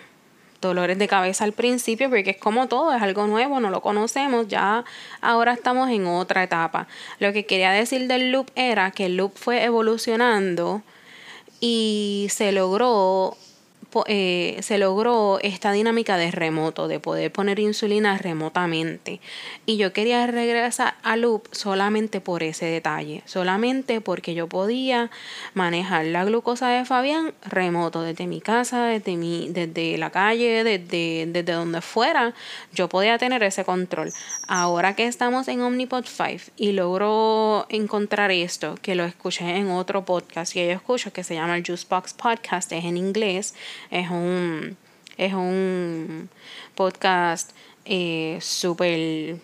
dolores 0.62 0.98
de 0.98 1.08
cabeza 1.08 1.44
al 1.44 1.54
principio 1.54 2.10
porque 2.10 2.32
es 2.32 2.38
como 2.38 2.68
todo, 2.68 2.94
es 2.94 3.02
algo 3.02 3.28
nuevo, 3.28 3.60
no 3.60 3.70
lo 3.70 3.82
conocemos, 3.82 4.48
ya 4.48 4.84
ahora 5.22 5.54
estamos 5.54 5.90
en 5.90 6.06
otra 6.06 6.44
etapa. 6.44 6.88
Lo 7.20 7.34
que 7.34 7.46
quería 7.46 7.72
decir 7.72 8.08
del 8.08 8.32
loop 8.32 8.52
era 8.56 8.92
que 8.92 9.08
el 9.08 9.18
loop 9.18 9.34
fue 9.36 9.64
evolucionando 9.64 10.82
y 11.60 12.28
se 12.30 12.52
logró 12.52 13.36
eh, 14.08 14.58
se 14.62 14.78
logró 14.78 15.40
esta 15.42 15.72
dinámica 15.72 16.18
de 16.18 16.32
remoto, 16.32 16.88
de 16.88 17.00
poder 17.00 17.32
poner 17.32 17.60
insulina 17.60 18.18
remotamente. 18.18 19.20
Y 19.66 19.78
yo 19.78 19.94
quería 19.94 20.26
regresar 20.28 20.96
a 21.04 21.16
Loop 21.16 21.48
solamente 21.52 22.22
por 22.22 22.44
ese 22.44 22.66
detalle, 22.66 23.24
solamente 23.26 24.02
porque 24.02 24.34
yo 24.34 24.48
podía 24.48 25.10
manejar 25.54 26.06
la 26.06 26.24
glucosa 26.26 26.70
de 26.70 26.86
Fabián 26.86 27.34
remoto, 27.44 28.02
desde 28.02 28.28
mi 28.28 28.42
casa, 28.42 28.86
desde, 28.86 29.16
mi, 29.16 29.50
desde 29.50 29.98
la 29.98 30.10
calle, 30.10 30.64
desde, 30.64 31.26
desde 31.28 31.54
donde 31.54 31.82
fuera, 31.82 32.34
yo 32.74 32.90
podía 32.90 33.18
tener 33.18 33.44
ese 33.44 33.66
control. 33.66 34.12
Ahora 34.48 34.96
que 34.96 35.08
estamos 35.08 35.48
en 35.48 35.62
Omnipod 35.62 36.06
5 36.06 36.52
y 36.58 36.72
logro 36.74 37.66
encontrar 37.70 38.32
esto, 38.32 38.76
que 38.82 38.96
lo 38.96 39.06
escuché 39.06 39.58
en 39.58 39.70
otro 39.72 40.06
podcast 40.06 40.54
que 40.54 40.68
yo 40.68 40.74
escucho, 40.74 41.12
que 41.14 41.24
se 41.24 41.36
llama 41.36 41.58
el 41.58 41.66
Juicebox 41.66 42.14
Podcast, 42.14 42.72
es 42.72 42.86
en 42.86 42.98
inglés, 42.98 43.54
es 43.92 44.10
un, 44.10 44.78
es 45.18 45.34
un 45.34 46.30
podcast 46.76 47.52
eh, 47.86 48.38
súper 48.42 49.38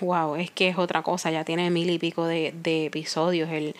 wow, 0.00 0.36
es 0.36 0.50
que 0.50 0.68
es 0.68 0.78
otra 0.78 1.02
cosa, 1.02 1.30
ya 1.30 1.44
tiene 1.44 1.70
mil 1.70 1.90
y 1.90 1.98
pico 1.98 2.26
de, 2.26 2.54
episodios. 2.64 3.50
El, 3.50 3.74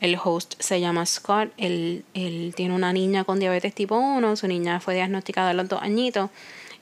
el, 0.00 0.18
host 0.22 0.54
se 0.58 0.80
llama 0.80 1.04
Scott, 1.06 1.52
él, 1.58 2.04
él, 2.14 2.54
tiene 2.56 2.74
una 2.74 2.92
niña 2.92 3.24
con 3.24 3.38
diabetes 3.38 3.74
tipo 3.74 3.96
1, 3.96 4.36
su 4.36 4.48
niña 4.48 4.80
fue 4.80 4.94
diagnosticada 4.94 5.50
a 5.50 5.54
los 5.54 5.68
dos 5.68 5.82
añitos 5.82 6.30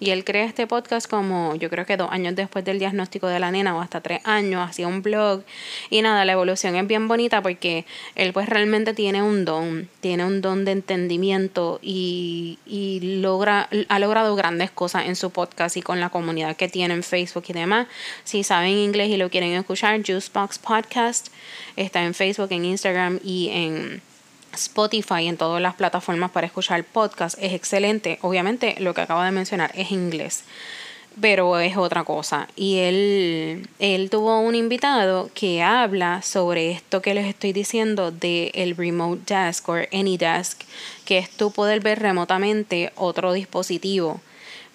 y 0.01 0.11
él 0.11 0.25
crea 0.25 0.45
este 0.45 0.67
podcast 0.67 1.09
como 1.09 1.55
yo 1.57 1.71
creo 1.71 1.85
que 1.85 1.97
dos 1.97 2.11
años 2.11 2.37
después 2.37 2.65
del 2.65 2.79
diagnóstico 2.79 3.27
de 3.27 3.41
la 3.41 3.51
nena 3.51 3.77
o 3.77 3.81
hasta 3.81 4.01
tres 4.01 4.21
años, 4.25 4.69
hacía 4.69 4.87
un 4.87 5.03
blog. 5.03 5.43
Y 5.91 6.03
nada, 6.03 6.25
la 6.25 6.33
evolución 6.33 6.77
es 6.77 6.87
bien 6.87 7.09
bonita 7.09 7.43
porque 7.43 7.85
él 8.15 8.33
pues 8.33 8.49
realmente 8.49 8.95
tiene 8.95 9.23
un 9.23 9.45
don, 9.45 9.89
tiene 10.01 10.25
un 10.25 10.41
don 10.41 10.65
de 10.65 10.73
entendimiento 10.73 11.81
y, 11.83 12.59
y 12.67 13.21
logra, 13.21 13.69
ha 13.89 13.99
logrado 13.99 14.37
grandes 14.37 14.71
cosas 14.71 15.07
en 15.07 15.17
su 15.17 15.31
podcast 15.31 15.77
y 15.77 15.83
con 15.83 16.01
la 16.01 16.11
comunidad 16.11 16.57
que 16.57 16.69
tiene 16.69 16.95
en 16.95 17.03
Facebook 17.03 17.45
y 17.49 17.53
demás. 17.53 17.89
Si 18.25 18.45
saben 18.45 18.71
inglés 18.71 19.09
y 19.09 19.17
lo 19.17 19.31
quieren 19.31 19.53
escuchar, 19.53 20.01
Juicebox 20.05 20.59
Podcast 20.59 21.29
está 21.77 22.05
en 22.05 22.15
Facebook, 22.15 22.49
en 22.51 22.65
Instagram 22.65 23.21
y 23.25 23.49
en 23.51 24.08
Spotify, 24.63 25.27
en 25.27 25.37
todas 25.37 25.63
las 25.63 25.75
plataformas 25.75 26.31
para 26.31 26.47
escuchar 26.47 26.85
podcast, 26.85 27.39
es 27.41 27.53
excelente. 27.53 28.19
Obviamente 28.23 28.77
lo 28.81 28.95
que 28.95 29.01
acabo 29.01 29.23
de 29.23 29.31
mencionar 29.31 29.71
es 29.75 29.91
inglés, 29.91 30.45
pero 31.21 31.59
es 31.59 31.77
otra 31.77 32.05
cosa. 32.05 32.49
Y 32.57 32.79
él, 32.79 33.69
él 33.79 34.11
tuvo 34.11 34.41
un 34.41 34.55
invitado 34.55 35.31
que 35.35 35.63
habla 35.63 36.23
sobre 36.23 36.71
esto 36.71 37.03
que 37.03 37.15
les 37.15 37.27
estoy 37.27 37.53
diciendo 37.53 38.11
de 38.11 38.51
el 38.55 38.77
remote 38.77 39.35
desk 39.35 39.69
o 39.69 39.75
AnyDesk, 39.93 40.63
que 41.05 41.19
es 41.19 41.31
tú 41.31 41.51
poder 41.51 41.81
ver 41.81 42.01
remotamente 42.01 42.93
otro 42.97 43.33
dispositivo 43.33 44.21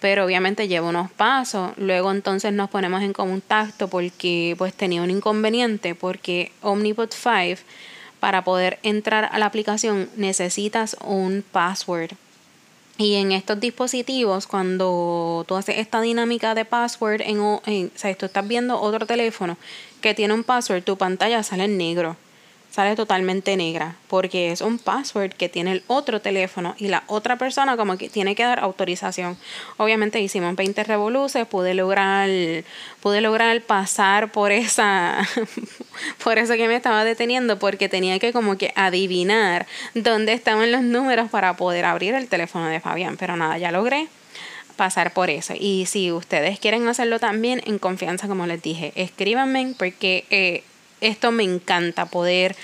pero 0.04 0.26
obviamente 0.26 0.68
lleva 0.68 0.90
unos 0.90 1.10
pasos. 1.12 1.72
Luego 1.78 2.12
entonces 2.12 2.52
nos 2.52 2.70
ponemos 2.70 3.02
en 3.04 3.14
contacto 3.14 3.88
porque 3.88 4.54
pues 4.58 4.74
tenía 4.74 5.02
un 5.02 5.10
inconveniente 5.10 5.96
porque 5.96 6.52
Omnipod 6.62 7.12
5 7.12 7.64
para 8.24 8.46
poder 8.46 8.80
entrar 8.84 9.28
a 9.34 9.38
la 9.38 9.48
aplicación 9.48 10.10
necesitas 10.16 10.96
un 11.06 11.44
password. 11.52 12.12
Y 12.98 13.16
en 13.16 13.34
estos 13.34 13.60
dispositivos, 13.60 14.48
cuando 14.48 15.44
tú 15.46 15.58
haces 15.58 15.80
esta 15.80 16.00
dinámica 16.00 16.56
de 16.56 16.64
password, 16.64 17.20
en, 17.20 17.42
o 17.42 17.62
sea, 17.96 18.16
tú 18.16 18.28
estás 18.28 18.48
viendo 18.48 18.80
otro 18.80 19.06
teléfono 19.06 19.58
que 20.00 20.14
tiene 20.14 20.34
un 20.34 20.46
password, 20.46 20.84
tu 20.84 20.98
pantalla 20.98 21.44
sale 21.44 21.66
en 21.66 21.78
negro 21.78 22.16
sale 22.74 22.96
totalmente 22.96 23.56
negra 23.56 23.96
porque 24.08 24.52
es 24.52 24.62
un 24.62 24.80
password 24.80 25.34
que 25.34 25.48
tiene 25.48 25.74
el 25.74 25.84
otro 25.86 26.22
teléfono 26.22 26.74
y 26.80 26.88
la 26.88 27.04
otra 27.06 27.38
persona 27.38 27.78
como 27.78 27.98
que 28.00 28.10
tiene 28.10 28.34
que 28.34 28.42
dar 28.42 28.60
autorización. 28.60 29.38
Obviamente 29.78 30.20
hicimos 30.20 30.56
20 30.56 30.84
revoluciones, 30.84 31.48
pude 31.48 31.76
lograr 31.76 32.28
pude 33.00 33.22
lograr 33.22 33.62
pasar 33.62 34.32
por 34.32 34.52
esa 34.52 35.20
por 36.24 36.40
eso 36.40 36.56
que 36.56 36.68
me 36.68 36.76
estaba 36.76 37.06
deteniendo 37.06 37.60
porque 37.60 37.90
tenía 37.90 38.18
que 38.18 38.34
como 38.34 38.58
que 38.58 38.74
adivinar 38.76 39.68
dónde 39.94 40.34
estaban 40.34 40.72
los 40.72 40.82
números 40.82 41.30
para 41.30 41.56
poder 41.56 41.86
abrir 41.86 42.16
el 42.16 42.28
teléfono 42.28 42.66
de 42.68 42.80
Fabián, 42.80 43.18
pero 43.18 43.36
nada, 43.38 43.60
ya 43.60 43.72
logré 43.72 44.08
pasar 44.78 45.14
por 45.14 45.30
eso. 45.30 45.54
Y 45.56 45.86
si 45.86 46.12
ustedes 46.12 46.60
quieren 46.60 46.88
hacerlo 46.88 47.20
también, 47.20 47.62
en 47.68 47.78
confianza, 47.78 48.28
como 48.28 48.48
les 48.48 48.64
dije, 48.64 48.92
escríbanme 48.96 49.76
porque 49.78 50.26
eh, 50.32 50.64
esto 51.04 51.32
me 51.32 51.44
encanta, 51.44 52.06
poder 52.06 52.56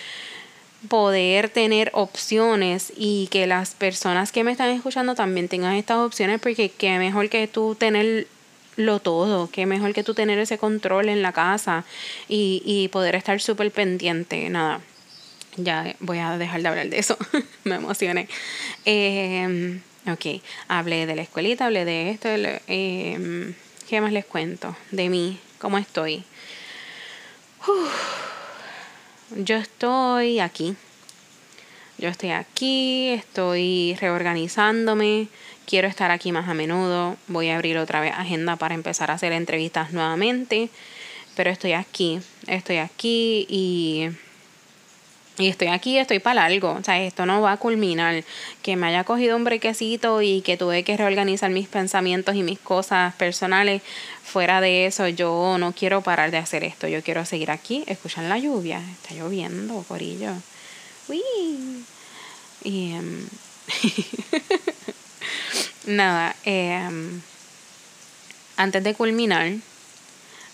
poder 0.88 1.49
tener 1.49 1.91
opciones 1.93 2.93
y 2.95 3.28
que 3.32 3.47
las 3.47 3.71
personas 3.71 4.32
que 4.32 4.45
me 4.45 4.52
están 4.52 4.69
escuchando 4.69 5.13
también 5.13 5.49
tengan 5.49 5.73
estas 5.73 5.97
opciones 5.97 6.39
porque 6.39 6.69
qué 6.69 6.97
mejor 6.99 7.30
que 7.30 7.47
tú 7.47 7.75
tenerlo 7.75 8.99
todo, 9.02 9.49
qué 9.52 9.65
mejor 9.65 9.93
que 9.93 10.06
tú 10.06 10.13
tener 10.13 10.39
ese 10.39 10.58
control 10.58 11.10
en 11.10 11.21
la 11.21 11.34
casa 11.34 11.84
y, 12.30 12.62
y 12.65 12.88
poder 12.88 13.15
estar 13.15 13.41
súper 13.41 13.71
pendiente, 13.71 14.49
nada. 14.49 14.80
Ya 15.58 15.95
voy 15.99 16.19
a 16.19 16.38
dejar 16.38 16.62
de 16.62 16.67
hablar 16.69 16.89
de 16.89 16.99
eso, 16.99 17.17
me 17.65 17.75
emocioné. 17.75 18.30
Eh, 18.86 19.82
ok, 20.08 20.41
hablé 20.69 21.06
de 21.06 21.15
la 21.15 21.23
escuelita, 21.23 21.65
hablé 21.65 21.84
de 21.84 22.12
esto, 22.12 22.30
eh, 22.30 23.54
¿qué 23.89 23.99
más 23.99 24.13
les 24.13 24.23
cuento? 24.23 24.78
De 24.91 25.10
mí, 25.10 25.38
cómo 25.60 25.78
estoy 25.78 26.23
yo 29.36 29.58
estoy 29.58 30.39
aquí. 30.39 30.76
Yo 31.98 32.08
estoy 32.08 32.32
aquí, 32.32 33.10
estoy 33.10 33.98
reorganizándome, 34.00 35.28
quiero 35.65 35.89
estar 35.89 36.12
aquí 36.12 36.32
más 36.32 36.48
a 36.48 36.54
menudo, 36.54 37.18
voy 37.28 37.50
a 37.50 37.56
abrir 37.56 37.78
otra 37.78 38.00
vez 38.00 38.13
agenda 38.15 38.56
para 38.56 38.74
empezar 38.74 39.12
a 39.12 39.15
hacer 39.15 39.34
entrevistas 39.34 39.92
nuevamente, 39.92 40.70
pero 41.36 41.50
estoy 41.50 41.74
aquí, 41.74 42.22
estoy 42.48 42.78
aquí 42.78 43.46
y 43.50 44.12
y 45.39 45.47
estoy 45.47 45.69
aquí, 45.69 45.97
estoy 45.97 46.19
para 46.19 46.43
algo. 46.43 46.73
O 46.73 46.84
sea, 46.84 47.02
esto 47.02 47.25
no 47.25 47.41
va 47.41 47.54
a 47.54 47.58
culminar. 47.58 48.25
Que 48.62 48.75
me 48.75 48.88
haya 48.88 49.06
cogido 49.06 49.38
un 49.38 49.45
brequecito 49.45 50.21
y 50.21 50.41
que 50.41 50.58
tuve 50.58 50.84
que 50.84 50.97
reorganizar 50.97 51.49
mis 51.49 51.69
pensamientos 51.69 52.36
y 52.36 52.43
mis 52.43 52.60
cosas 52.60 53.15
personales. 53.15 53.82
Fuera 54.21 54.60
de 54.60 54.86
eso, 54.86 55.08
yo 55.08 55.56
no 55.58 55.71
quiero 55.71 56.02
parar 56.02 56.30
de 56.30 56.38
hacer 56.38 56.65
esto. 56.65 56.89
Yo 56.89 57.02
quiero 57.02 57.23
seguir 57.25 57.52
aquí, 57.52 57.86
escuchar 57.88 58.25
la 58.25 58.38
lluvia. 58.38 58.82
Está 59.02 59.15
lloviendo, 59.15 59.82
corillo. 59.88 60.34
Y 62.62 62.91
em, 62.91 63.25
nada, 65.86 66.36
em, 66.43 67.21
antes 68.58 68.84
de 68.84 68.93
culminar, 68.93 69.54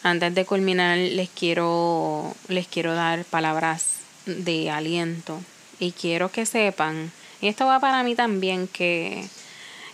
antes 0.04 0.36
de 0.36 0.46
culminar 0.46 0.98
les 0.98 1.30
quiero 1.30 2.36
les 2.48 2.68
quiero 2.68 2.94
dar 2.94 3.26
palabras 3.26 4.05
de 4.26 4.70
aliento 4.70 5.42
y 5.80 5.92
quiero 5.92 6.32
que 6.32 6.46
sepan, 6.46 7.12
y 7.42 7.48
esto 7.48 7.66
va 7.66 7.80
para 7.80 8.04
mí 8.04 8.16
también 8.16 8.68
que 8.68 9.28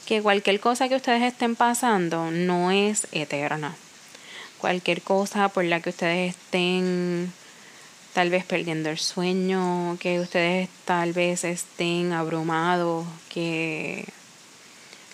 que 0.06 0.22
cualquier 0.22 0.60
cosa 0.60 0.90
que 0.90 0.98
ustedes 0.98 1.22
estén 1.22 1.56
pasando 1.56 2.32
no 2.32 2.70
es 2.72 3.08
eterna. 3.14 3.74
Cualquier 4.58 5.02
cosa 5.02 5.48
por 5.48 5.64
la 5.64 5.80
que 5.80 5.92
ustedes 5.92 6.36
estén 6.36 7.32
tal 8.14 8.30
vez 8.30 8.44
perdiendo 8.44 8.90
el 8.90 8.98
sueño, 8.98 9.98
que 10.02 10.20
ustedes 10.20 10.70
tal 10.84 11.14
vez 11.14 11.46
estén 11.46 12.12
abrumados, 12.12 13.08
que 13.30 14.06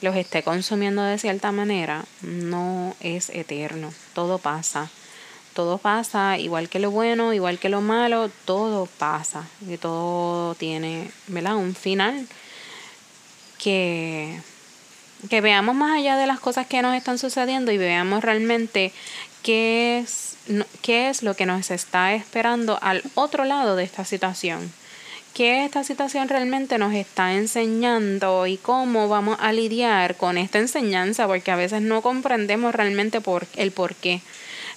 los 0.01 0.15
esté 0.15 0.41
consumiendo 0.41 1.03
de 1.03 1.19
cierta 1.19 1.51
manera, 1.51 2.05
no 2.21 2.95
es 2.99 3.29
eterno. 3.29 3.93
Todo 4.15 4.39
pasa. 4.39 4.89
Todo 5.57 5.79
pasa, 5.79 6.37
igual 6.37 6.69
que 6.69 6.77
lo 6.77 6.91
bueno, 6.91 7.33
igual 7.33 7.57
que 7.57 7.67
lo 7.67 7.81
malo, 7.81 8.29
todo 8.45 8.85
pasa. 8.85 9.47
Y 9.67 9.77
todo 9.77 10.53
tiene, 10.53 11.09
¿verdad? 11.25 11.55
Un 11.55 11.73
final 11.73 12.27
que, 13.57 14.39
que 15.31 15.41
veamos 15.41 15.73
más 15.73 15.97
allá 15.97 16.15
de 16.15 16.27
las 16.27 16.39
cosas 16.39 16.67
que 16.67 16.83
nos 16.83 16.95
están 16.95 17.17
sucediendo 17.17 17.71
y 17.71 17.79
veamos 17.79 18.23
realmente 18.23 18.93
qué 19.41 19.97
es, 19.97 20.37
qué 20.83 21.09
es 21.09 21.23
lo 21.23 21.33
que 21.33 21.47
nos 21.47 21.71
está 21.71 22.13
esperando 22.13 22.77
al 22.83 23.01
otro 23.15 23.43
lado 23.43 23.75
de 23.75 23.83
esta 23.83 24.05
situación. 24.05 24.71
¿Qué 25.33 25.65
esta 25.65 25.83
situación 25.83 26.29
realmente 26.29 26.77
nos 26.77 26.93
está 26.93 27.33
enseñando 27.33 28.45
y 28.45 28.57
cómo 28.57 29.09
vamos 29.09 29.39
a 29.41 29.51
lidiar 29.53 30.17
con 30.17 30.37
esta 30.37 30.59
enseñanza? 30.59 31.25
Porque 31.25 31.49
a 31.49 31.55
veces 31.55 31.81
no 31.81 32.03
comprendemos 32.03 32.75
realmente 32.75 33.21
por, 33.21 33.47
el 33.55 33.71
por 33.71 33.95
qué. 33.95 34.21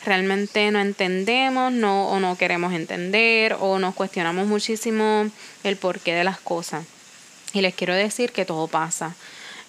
Realmente 0.05 0.71
no 0.71 0.81
entendemos 0.81 1.73
no, 1.73 2.09
o 2.09 2.21
no 2.21 2.37
queremos 2.39 2.73
entender 2.73 3.57
o 3.61 3.79
nos 3.79 3.95
cuestionamos 3.95 4.47
muchísimo 4.47 5.31
el 5.63 5.77
porqué 5.77 6.15
de 6.15 6.25
las 6.25 6.41
cosas. 6.41 6.87
Y 7.53 7.61
les 7.61 7.75
quiero 7.75 7.95
decir 7.95 8.33
que 8.33 8.45
todo 8.45 8.69
pasa. 8.69 9.15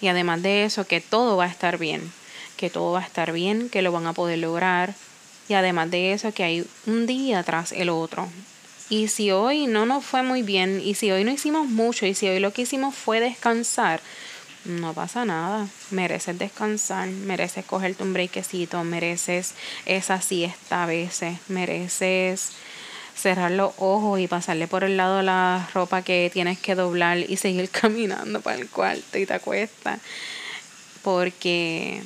Y 0.00 0.08
además 0.08 0.42
de 0.42 0.64
eso, 0.64 0.86
que 0.86 1.00
todo 1.00 1.36
va 1.36 1.44
a 1.44 1.48
estar 1.48 1.78
bien 1.78 2.12
que 2.62 2.70
todo 2.70 2.92
va 2.92 3.00
a 3.00 3.04
estar 3.04 3.32
bien, 3.32 3.68
que 3.68 3.82
lo 3.82 3.90
van 3.90 4.06
a 4.06 4.12
poder 4.12 4.38
lograr. 4.38 4.94
Y 5.48 5.54
además 5.54 5.90
de 5.90 6.12
eso, 6.12 6.32
que 6.32 6.44
hay 6.44 6.64
un 6.86 7.06
día 7.06 7.42
tras 7.42 7.72
el 7.72 7.88
otro. 7.88 8.28
Y 8.88 9.08
si 9.08 9.32
hoy 9.32 9.66
no 9.66 9.84
nos 9.84 10.04
fue 10.04 10.22
muy 10.22 10.42
bien, 10.42 10.80
y 10.80 10.94
si 10.94 11.10
hoy 11.10 11.24
no 11.24 11.32
hicimos 11.32 11.66
mucho, 11.66 12.06
y 12.06 12.14
si 12.14 12.28
hoy 12.28 12.38
lo 12.38 12.52
que 12.52 12.62
hicimos 12.62 12.94
fue 12.94 13.18
descansar, 13.18 14.00
no 14.64 14.94
pasa 14.94 15.24
nada. 15.24 15.66
Mereces 15.90 16.38
descansar, 16.38 17.08
mereces 17.08 17.64
cogerte 17.64 18.02
un 18.02 18.12
breakcito, 18.12 18.82
mereces 18.84 19.54
esa 19.86 20.20
siesta 20.20 20.84
a 20.84 20.86
veces, 20.86 21.38
mereces 21.48 22.52
cerrar 23.16 23.50
los 23.50 23.72
ojos 23.78 24.20
y 24.20 24.26
pasarle 24.26 24.66
por 24.66 24.84
el 24.84 24.96
lado 24.96 25.22
la 25.22 25.68
ropa 25.74 26.02
que 26.02 26.30
tienes 26.32 26.58
que 26.58 26.74
doblar 26.74 27.18
y 27.18 27.36
seguir 27.36 27.70
caminando 27.80 28.40
para 28.40 28.58
el 28.58 28.68
cuarto 28.68 29.18
y 29.18 29.26
te 29.26 29.34
acuestas. 29.34 30.00
Porque 31.02 32.02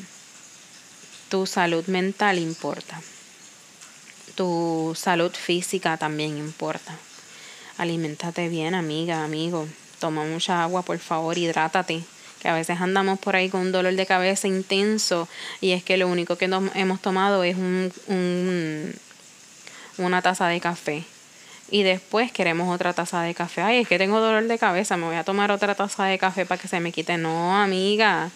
tu 1.29 1.47
salud 1.47 1.87
mental 1.87 2.39
importa. 2.39 3.01
Tu 4.35 4.95
salud 4.97 5.33
física 5.33 5.97
también 5.97 6.39
importa. 6.39 6.97
Aliméntate 7.79 8.49
bien, 8.49 8.75
amiga, 8.75 9.25
amigo. 9.25 9.67
Toma 9.99 10.25
mucha 10.25 10.63
agua, 10.63 10.83
por 10.83 10.99
favor, 10.99 11.37
hidrátate. 11.37 12.05
Que 12.41 12.49
a 12.49 12.55
veces 12.55 12.81
andamos 12.81 13.19
por 13.19 13.37
ahí 13.37 13.49
con 13.49 13.63
un 13.63 13.73
dolor 13.73 13.95
de 13.95 14.07
cabeza 14.07 14.47
intenso 14.47 15.29
y 15.61 15.73
es 15.73 15.83
que 15.83 15.97
lo 15.97 16.09
único 16.09 16.37
que 16.37 16.45
hemos 16.45 17.01
tomado 17.01 17.43
es 17.45 17.57
un, 17.57 17.93
un, 18.09 18.95
una 19.99 20.23
taza 20.23 20.49
de 20.49 20.61
café. 20.61 21.05
Y 21.71 21.83
después 21.83 22.31
queremos 22.31 22.73
otra 22.73 22.93
taza 22.93 23.23
de 23.23 23.35
café. 23.35 23.63
Ay, 23.63 23.79
es 23.79 23.89
que 23.89 23.99
tengo 23.99 24.21
dolor 24.21 24.45
de 24.45 24.59
cabeza, 24.59 24.97
me 24.97 25.07
voy 25.07 25.17
a 25.17 25.25
tomar 25.25 25.51
otra 25.51 25.75
taza 25.75 26.05
de 26.05 26.19
café 26.19 26.47
para 26.47 26.61
que 26.61 26.69
se 26.69 26.79
me 26.79 26.93
quite. 26.93 27.19
No, 27.19 27.57
amiga, 27.57 28.31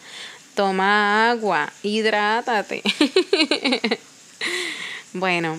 toma 0.55 1.31
agua, 1.31 1.73
hidrátate. 1.83 2.83
bueno, 5.13 5.59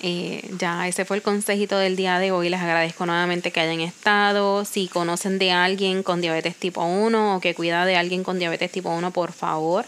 eh, 0.00 0.48
ya 0.58 0.86
ese 0.86 1.04
fue 1.04 1.16
el 1.16 1.22
consejito 1.22 1.76
del 1.78 1.96
día 1.96 2.18
de 2.18 2.30
hoy. 2.30 2.48
Les 2.48 2.60
agradezco 2.60 3.06
nuevamente 3.06 3.50
que 3.50 3.60
hayan 3.60 3.80
estado. 3.80 4.64
Si 4.64 4.88
conocen 4.88 5.38
de 5.38 5.50
alguien 5.50 6.02
con 6.02 6.20
diabetes 6.20 6.56
tipo 6.56 6.84
1 6.84 7.36
o 7.36 7.40
que 7.40 7.54
cuida 7.54 7.84
de 7.84 7.96
alguien 7.96 8.22
con 8.22 8.38
diabetes 8.38 8.70
tipo 8.70 8.90
1, 8.90 9.10
por 9.10 9.32
favor, 9.32 9.84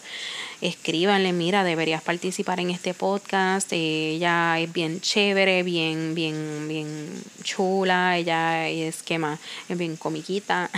escríbanle, 0.60 1.32
mira, 1.32 1.64
deberías 1.64 2.02
participar 2.02 2.60
en 2.60 2.70
este 2.70 2.92
podcast, 2.92 3.72
ella 3.72 4.58
es 4.58 4.72
bien 4.72 5.00
chévere, 5.00 5.62
bien, 5.62 6.14
bien, 6.14 6.66
bien 6.68 7.08
chula, 7.42 8.18
ella 8.18 8.68
es 8.68 9.02
que 9.02 9.18
más, 9.18 9.38
es 9.68 9.78
bien 9.78 9.96
comiquita. 9.96 10.70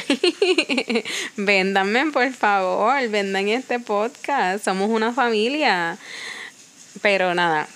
Véndanme, 1.36 2.10
por 2.12 2.32
favor, 2.32 3.08
vendan 3.08 3.48
este 3.48 3.80
podcast, 3.80 4.64
somos 4.64 4.90
una 4.90 5.12
familia. 5.12 5.98
Pero 7.00 7.34
nada, 7.34 7.66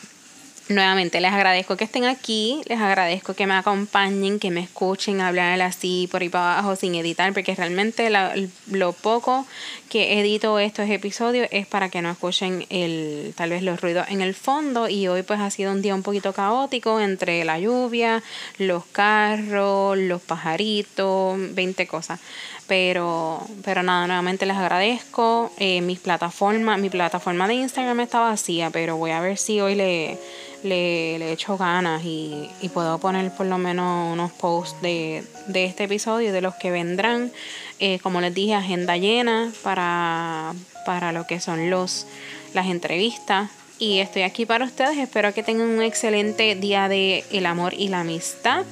Nuevamente 0.68 1.20
les 1.20 1.32
agradezco 1.32 1.76
que 1.76 1.84
estén 1.84 2.06
aquí, 2.06 2.60
les 2.66 2.80
agradezco 2.80 3.34
que 3.34 3.46
me 3.46 3.54
acompañen, 3.54 4.40
que 4.40 4.50
me 4.50 4.60
escuchen 4.60 5.20
hablar 5.20 5.62
así 5.62 6.08
por 6.10 6.22
ahí 6.22 6.28
para 6.28 6.54
abajo 6.54 6.74
sin 6.74 6.96
editar, 6.96 7.32
porque 7.32 7.54
realmente 7.54 8.10
lo 8.10 8.92
poco 8.92 9.46
que 9.88 10.18
edito 10.18 10.58
estos 10.58 10.90
episodios 10.90 11.46
es 11.52 11.68
para 11.68 11.88
que 11.88 12.02
no 12.02 12.10
escuchen 12.10 12.66
el, 12.68 13.32
tal 13.36 13.50
vez 13.50 13.62
los 13.62 13.80
ruidos 13.80 14.08
en 14.08 14.20
el 14.22 14.34
fondo 14.34 14.88
y 14.88 15.06
hoy 15.06 15.22
pues 15.22 15.38
ha 15.38 15.50
sido 15.50 15.70
un 15.70 15.82
día 15.82 15.94
un 15.94 16.02
poquito 16.02 16.32
caótico 16.32 16.98
entre 16.98 17.44
la 17.44 17.60
lluvia, 17.60 18.24
los 18.58 18.84
carros, 18.86 19.96
los 19.96 20.20
pajaritos, 20.20 21.38
20 21.54 21.86
cosas. 21.86 22.18
Pero, 22.66 23.40
pero 23.64 23.82
nada, 23.82 24.06
nuevamente 24.06 24.44
les 24.44 24.56
agradezco. 24.56 25.52
Eh, 25.58 25.80
mis 25.82 26.00
plataformas, 26.00 26.80
mi 26.80 26.90
plataforma 26.90 27.46
de 27.46 27.54
Instagram 27.54 28.00
está 28.00 28.20
vacía, 28.20 28.70
pero 28.70 28.96
voy 28.96 29.12
a 29.12 29.20
ver 29.20 29.38
si 29.38 29.60
hoy 29.60 29.76
le 29.76 30.18
le, 30.62 31.18
le 31.18 31.32
echo 31.32 31.56
ganas 31.56 32.04
y, 32.04 32.48
y, 32.60 32.68
puedo 32.68 32.98
poner 32.98 33.30
por 33.30 33.46
lo 33.46 33.58
menos 33.58 34.12
unos 34.12 34.32
posts 34.32 34.80
de, 34.82 35.24
de 35.48 35.64
este 35.64 35.84
episodio 35.84 36.28
y 36.28 36.32
de 36.32 36.40
los 36.40 36.54
que 36.54 36.70
vendrán. 36.70 37.32
Eh, 37.78 37.98
como 38.02 38.20
les 38.20 38.34
dije, 38.34 38.54
agenda 38.54 38.96
llena 38.96 39.52
para, 39.62 40.54
para 40.84 41.12
lo 41.12 41.26
que 41.26 41.40
son 41.40 41.70
los, 41.70 42.06
las 42.54 42.66
entrevistas. 42.66 43.50
Y 43.78 43.98
estoy 43.98 44.22
aquí 44.22 44.46
para 44.46 44.64
ustedes. 44.64 44.96
Espero 44.96 45.34
que 45.34 45.42
tengan 45.42 45.68
un 45.68 45.82
excelente 45.82 46.54
día 46.54 46.88
de 46.88 47.24
el 47.30 47.44
amor 47.44 47.74
y 47.74 47.88
la 47.88 48.00
amistad. 48.00 48.64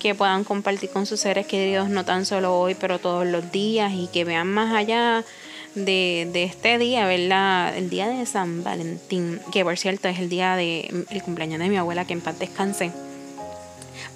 Que 0.00 0.14
puedan 0.14 0.44
compartir 0.44 0.90
con 0.90 1.06
sus 1.06 1.20
seres 1.20 1.46
queridos 1.46 1.88
no 1.88 2.04
tan 2.04 2.24
solo 2.24 2.58
hoy, 2.58 2.74
pero 2.74 2.98
todos 2.98 3.26
los 3.26 3.50
días. 3.50 3.92
Y 3.92 4.08
que 4.08 4.24
vean 4.24 4.46
más 4.46 4.74
allá 4.74 5.24
de, 5.74 6.28
de, 6.32 6.44
este 6.44 6.78
día, 6.78 7.06
¿verdad? 7.06 7.76
El 7.76 7.90
día 7.90 8.08
de 8.08 8.24
San 8.26 8.62
Valentín, 8.62 9.40
que 9.52 9.64
por 9.64 9.76
cierto 9.76 10.08
es 10.08 10.18
el 10.18 10.28
día 10.28 10.56
de 10.56 11.04
el 11.10 11.22
cumpleaños 11.22 11.58
de 11.60 11.68
mi 11.68 11.76
abuela, 11.76 12.06
que 12.06 12.12
en 12.12 12.20
paz 12.20 12.38
descanse. 12.38 12.92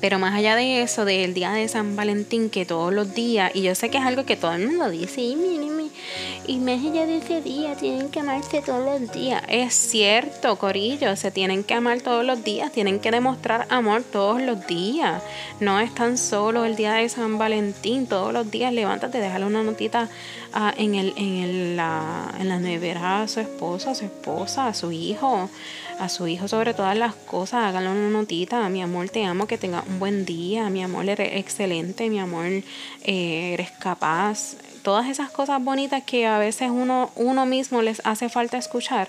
Pero 0.01 0.19
más 0.19 0.35
allá 0.35 0.57
de 0.57 0.83
eso, 0.83 1.05
del 1.05 1.35
día 1.35 1.53
de 1.53 1.69
San 1.69 1.97
Valentín, 1.97 2.51
que 2.51 2.65
todos 2.65 2.93
los 2.93 3.15
días, 3.15 3.53
y 3.55 3.63
yo 3.63 3.75
sé 3.75 3.91
que 3.91 3.99
es 3.99 4.05
algo 4.05 4.25
que 4.25 4.37
todo 4.37 4.53
el 4.53 4.67
mundo 4.67 4.91
dice, 4.91 5.21
y 5.21 5.37
y 6.47 6.59
más 6.59 6.85
allá 6.85 7.07
de 7.07 7.19
ese 7.19 7.41
día, 7.41 7.77
tienen 7.77 8.09
que 8.09 8.19
amarse 8.19 8.63
todos 8.63 9.01
los 9.01 9.13
días. 9.13 9.43
Es 9.49 9.75
cierto, 9.75 10.57
Corillo, 10.57 11.15
se 11.15 11.31
tienen 11.31 11.63
que 11.63 11.75
amar 11.75 12.01
todos 12.01 12.25
los 12.25 12.43
días, 12.43 12.73
tienen 12.73 12.99
que 12.99 13.13
demostrar 13.13 13.67
amor 13.71 14.03
todos 14.03 14.43
los 14.43 14.67
días. 14.67 15.23
No 15.61 15.79
es 15.79 15.95
tan 15.95 16.19
solo 16.19 16.65
el 16.65 16.75
día 16.75 16.95
de 16.95 17.09
San 17.09 17.39
Valentín, 17.39 18.09
todos 18.09 18.33
los 18.33 18.51
días 18.51 18.73
levántate, 18.73 19.19
déjale 19.19 19.47
una 19.47 19.63
notita 19.63 20.09
ah, 20.53 20.73
en, 20.77 20.95
el, 20.95 21.15
en, 21.17 21.35
el, 21.37 21.77
la, 21.77 22.35
en 22.39 22.49
la 22.49 22.59
nevera 22.59 23.23
a 23.23 23.29
su 23.29 23.41
esposa, 23.41 23.93
a 23.93 23.95
su 23.95 24.05
esposa, 24.05 24.67
a 24.69 24.75
su 24.75 24.93
hijo 24.93 25.49
a 25.99 26.09
su 26.09 26.27
hijo 26.27 26.49
sobre 26.49 26.75
todas 26.75 26.97
las 26.97 27.15
cosas, 27.15 27.65
háganle 27.65 27.91
una 27.91 28.11
notita, 28.11 28.69
mi 28.69 28.83
amor, 28.83 29.09
te 29.09 29.25
amo, 29.25 29.47
que 29.47 29.57
tenga 29.57 29.85
un 29.87 30.01
buen 30.01 30.25
día, 30.25 30.69
mi 30.69 30.83
amor, 30.83 31.09
eres 31.09 31.37
excelente, 31.37 32.11
mi 32.11 32.19
amor, 32.19 32.47
eh, 32.47 33.53
eres 33.53 33.71
capaz, 33.71 34.57
todas 34.83 35.09
esas 35.09 35.31
cosas 35.31 35.63
bonitas 35.63 36.03
que 36.03 36.27
a 36.27 36.39
veces 36.39 36.71
uno, 36.71 37.11
uno 37.15 37.47
mismo 37.47 37.83
les 37.83 38.03
hace 38.05 38.29
falta 38.29 38.59
escuchar, 38.59 39.09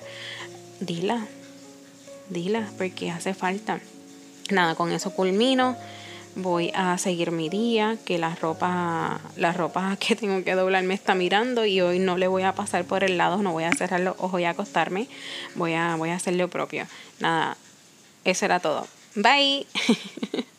dila, 0.79 1.25
dila, 2.29 2.69
porque 2.77 3.09
hace 3.09 3.33
falta. 3.33 3.79
Nada, 4.51 4.75
con 4.75 4.91
eso 4.91 5.15
culmino. 5.15 5.75
Voy 6.35 6.71
a 6.73 6.97
seguir 6.97 7.31
mi 7.31 7.47
día, 7.47 7.97
que 8.05 8.17
la 8.17 8.35
ropa, 8.35 9.19
que 9.99 10.15
tengo 10.15 10.43
que 10.43 10.55
doblar 10.55 10.83
me 10.83 10.93
está 10.93 11.13
mirando 11.15 11.65
y 11.65 11.81
hoy 11.81 11.99
no 11.99 12.17
le 12.17 12.27
voy 12.27 12.43
a 12.43 12.53
pasar 12.53 12.85
por 12.85 13.03
el 13.03 13.17
lado, 13.17 13.41
no 13.43 13.51
voy 13.51 13.65
a 13.65 13.71
cerrar 13.71 13.99
los 13.99 14.15
ojos 14.17 14.41
y 14.41 14.45
acostarme. 14.45 15.07
Voy 15.55 15.73
a, 15.73 15.95
voy 15.95 16.09
a 16.09 16.15
hacer 16.15 16.35
lo 16.35 16.47
propio. 16.47 16.87
Nada, 17.19 17.57
eso 18.23 18.45
era 18.45 18.59
todo. 18.59 18.87
Bye. 19.15 19.67